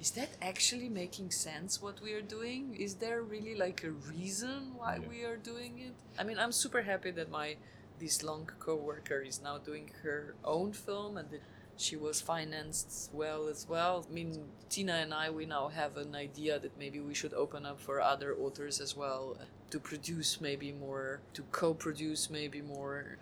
is 0.00 0.10
that 0.12 0.30
actually 0.42 0.88
making 0.88 1.30
sense 1.30 1.80
what 1.80 2.00
we 2.00 2.12
are 2.12 2.22
doing 2.38 2.74
is 2.74 2.96
there 2.96 3.22
really 3.22 3.54
like 3.54 3.84
a 3.84 3.90
reason 3.90 4.74
why 4.76 4.96
Yeah. 4.96 5.08
we 5.08 5.24
are 5.24 5.36
doing 5.36 5.78
it 5.78 5.94
i 6.18 6.24
mean 6.24 6.38
i'm 6.38 6.52
super 6.52 6.82
happy 6.82 7.10
that 7.12 7.30
my 7.30 7.56
this 7.98 8.22
long 8.22 8.50
coworker 8.58 9.20
is 9.20 9.40
now 9.42 9.58
doing 9.58 9.90
her 10.02 10.34
own 10.44 10.72
film 10.72 11.16
and 11.16 11.30
that 11.30 11.42
she 11.76 11.96
was 11.96 12.20
financed 12.20 13.10
well 13.12 13.48
as 13.48 13.66
well. 13.68 14.04
I 14.08 14.12
mean, 14.12 14.44
Tina 14.68 14.92
and 14.94 15.14
I, 15.14 15.30
we 15.30 15.46
now 15.46 15.68
have 15.68 15.96
an 15.96 16.14
idea 16.14 16.58
that 16.58 16.78
maybe 16.78 17.00
we 17.00 17.14
should 17.14 17.32
open 17.32 17.64
up 17.64 17.80
for 17.80 18.00
other 18.00 18.36
authors 18.36 18.78
as 18.80 18.96
well 18.96 19.36
to 19.70 19.80
produce 19.80 20.40
maybe 20.40 20.70
more, 20.72 21.20
to 21.34 21.42
co 21.50 21.72
produce 21.74 22.28
maybe 22.28 22.60
more. 22.60 23.16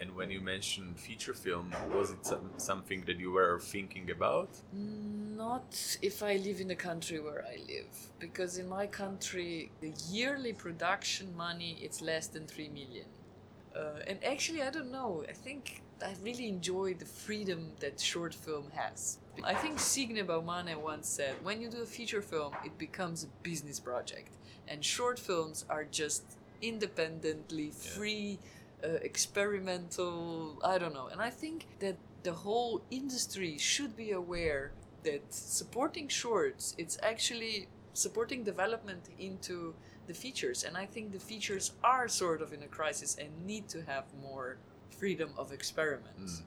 And 0.00 0.14
when 0.14 0.30
you 0.30 0.40
mentioned 0.40 0.98
feature 1.00 1.32
film, 1.32 1.74
was 1.94 2.10
it 2.10 2.24
some, 2.26 2.50
something 2.58 3.04
that 3.06 3.18
you 3.18 3.30
were 3.32 3.58
thinking 3.60 4.10
about? 4.10 4.50
Not 4.72 5.96
if 6.02 6.22
I 6.22 6.36
live 6.36 6.60
in 6.60 6.68
the 6.68 6.76
country 6.76 7.18
where 7.18 7.44
I 7.44 7.56
live, 7.66 7.86
because 8.18 8.58
in 8.58 8.68
my 8.68 8.86
country, 8.86 9.70
the 9.80 9.92
yearly 10.10 10.52
production 10.52 11.34
money 11.36 11.78
it's 11.80 12.02
less 12.02 12.26
than 12.26 12.46
three 12.46 12.68
million. 12.68 13.06
Uh, 13.74 14.00
and 14.06 14.22
actually, 14.24 14.62
I 14.62 14.70
don't 14.70 14.90
know. 14.90 15.24
I 15.28 15.32
think 15.32 15.82
I 16.02 16.14
really 16.22 16.48
enjoy 16.48 16.94
the 16.94 17.04
freedom 17.06 17.72
that 17.80 17.98
short 18.00 18.34
film 18.34 18.70
has. 18.74 19.18
I 19.44 19.54
think 19.54 19.78
Signe 19.78 20.24
Baumane 20.26 20.76
once 20.80 21.08
said, 21.08 21.34
when 21.42 21.60
you 21.60 21.68
do 21.70 21.82
a 21.82 21.86
feature 21.86 22.22
film, 22.22 22.54
it 22.64 22.76
becomes 22.78 23.24
a 23.24 23.28
business 23.42 23.78
project, 23.80 24.30
and 24.68 24.84
short 24.84 25.18
films 25.18 25.64
are 25.68 25.84
just 25.84 26.22
independently 26.62 27.70
free, 27.70 28.38
uh, 28.84 28.88
experimental. 29.02 30.58
I 30.64 30.78
don't 30.78 30.94
know. 30.94 31.08
And 31.08 31.20
I 31.20 31.30
think 31.30 31.66
that 31.80 31.96
the 32.22 32.32
whole 32.32 32.82
industry 32.90 33.58
should 33.58 33.96
be 33.96 34.12
aware 34.12 34.72
that 35.04 35.32
supporting 35.32 36.08
shorts, 36.08 36.74
it's 36.76 36.98
actually 37.02 37.68
supporting 37.92 38.42
development 38.42 39.08
into 39.18 39.74
the 40.06 40.14
features. 40.14 40.64
And 40.64 40.76
I 40.76 40.86
think 40.86 41.12
the 41.12 41.20
features 41.20 41.72
are 41.82 42.08
sort 42.08 42.42
of 42.42 42.52
in 42.52 42.62
a 42.62 42.66
crisis 42.66 43.16
and 43.16 43.28
need 43.46 43.68
to 43.68 43.82
have 43.82 44.04
more 44.20 44.58
freedom 44.90 45.30
of 45.36 45.52
experiment. 45.52 46.42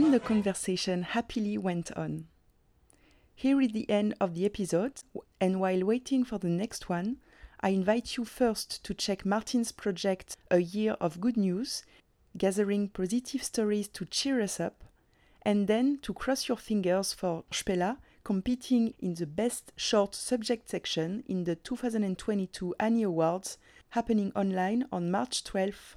And 0.01 0.15
the 0.15 0.19
conversation 0.19 1.03
happily 1.03 1.59
went 1.59 1.93
on. 1.93 2.25
Here 3.35 3.61
is 3.61 3.73
the 3.73 3.89
end 3.91 4.15
of 4.19 4.35
the 4.35 4.47
episode, 4.47 5.03
and 5.39 5.61
while 5.61 5.85
waiting 5.85 6.25
for 6.25 6.39
the 6.39 6.49
next 6.49 6.89
one, 6.89 7.19
I 7.61 7.69
invite 7.69 8.17
you 8.17 8.25
first 8.25 8.83
to 8.85 8.95
check 8.95 9.27
Martin's 9.27 9.73
project 9.73 10.39
A 10.51 10.61
Year 10.61 10.93
of 11.03 11.21
Good 11.21 11.37
News, 11.37 11.85
gathering 12.39 12.89
positive 12.89 13.45
stories 13.45 13.89
to 13.89 14.07
cheer 14.07 14.41
us 14.41 14.59
up, 14.59 14.85
and 15.43 15.67
then 15.67 15.99
to 16.01 16.15
cross 16.15 16.49
your 16.49 16.57
fingers 16.57 17.13
for 17.13 17.45
Špela 17.51 17.99
competing 18.25 18.95
in 19.01 19.13
the 19.13 19.27
Best 19.27 19.71
Short 19.77 20.15
Subject 20.15 20.67
section 20.71 21.25
in 21.29 21.45
the 21.45 21.57
2022 21.57 22.75
Annie 22.81 23.03
Awards 23.03 23.59
happening 23.91 24.33
online 24.35 24.87
on 24.91 25.11
March 25.11 25.45
12th 25.45 25.97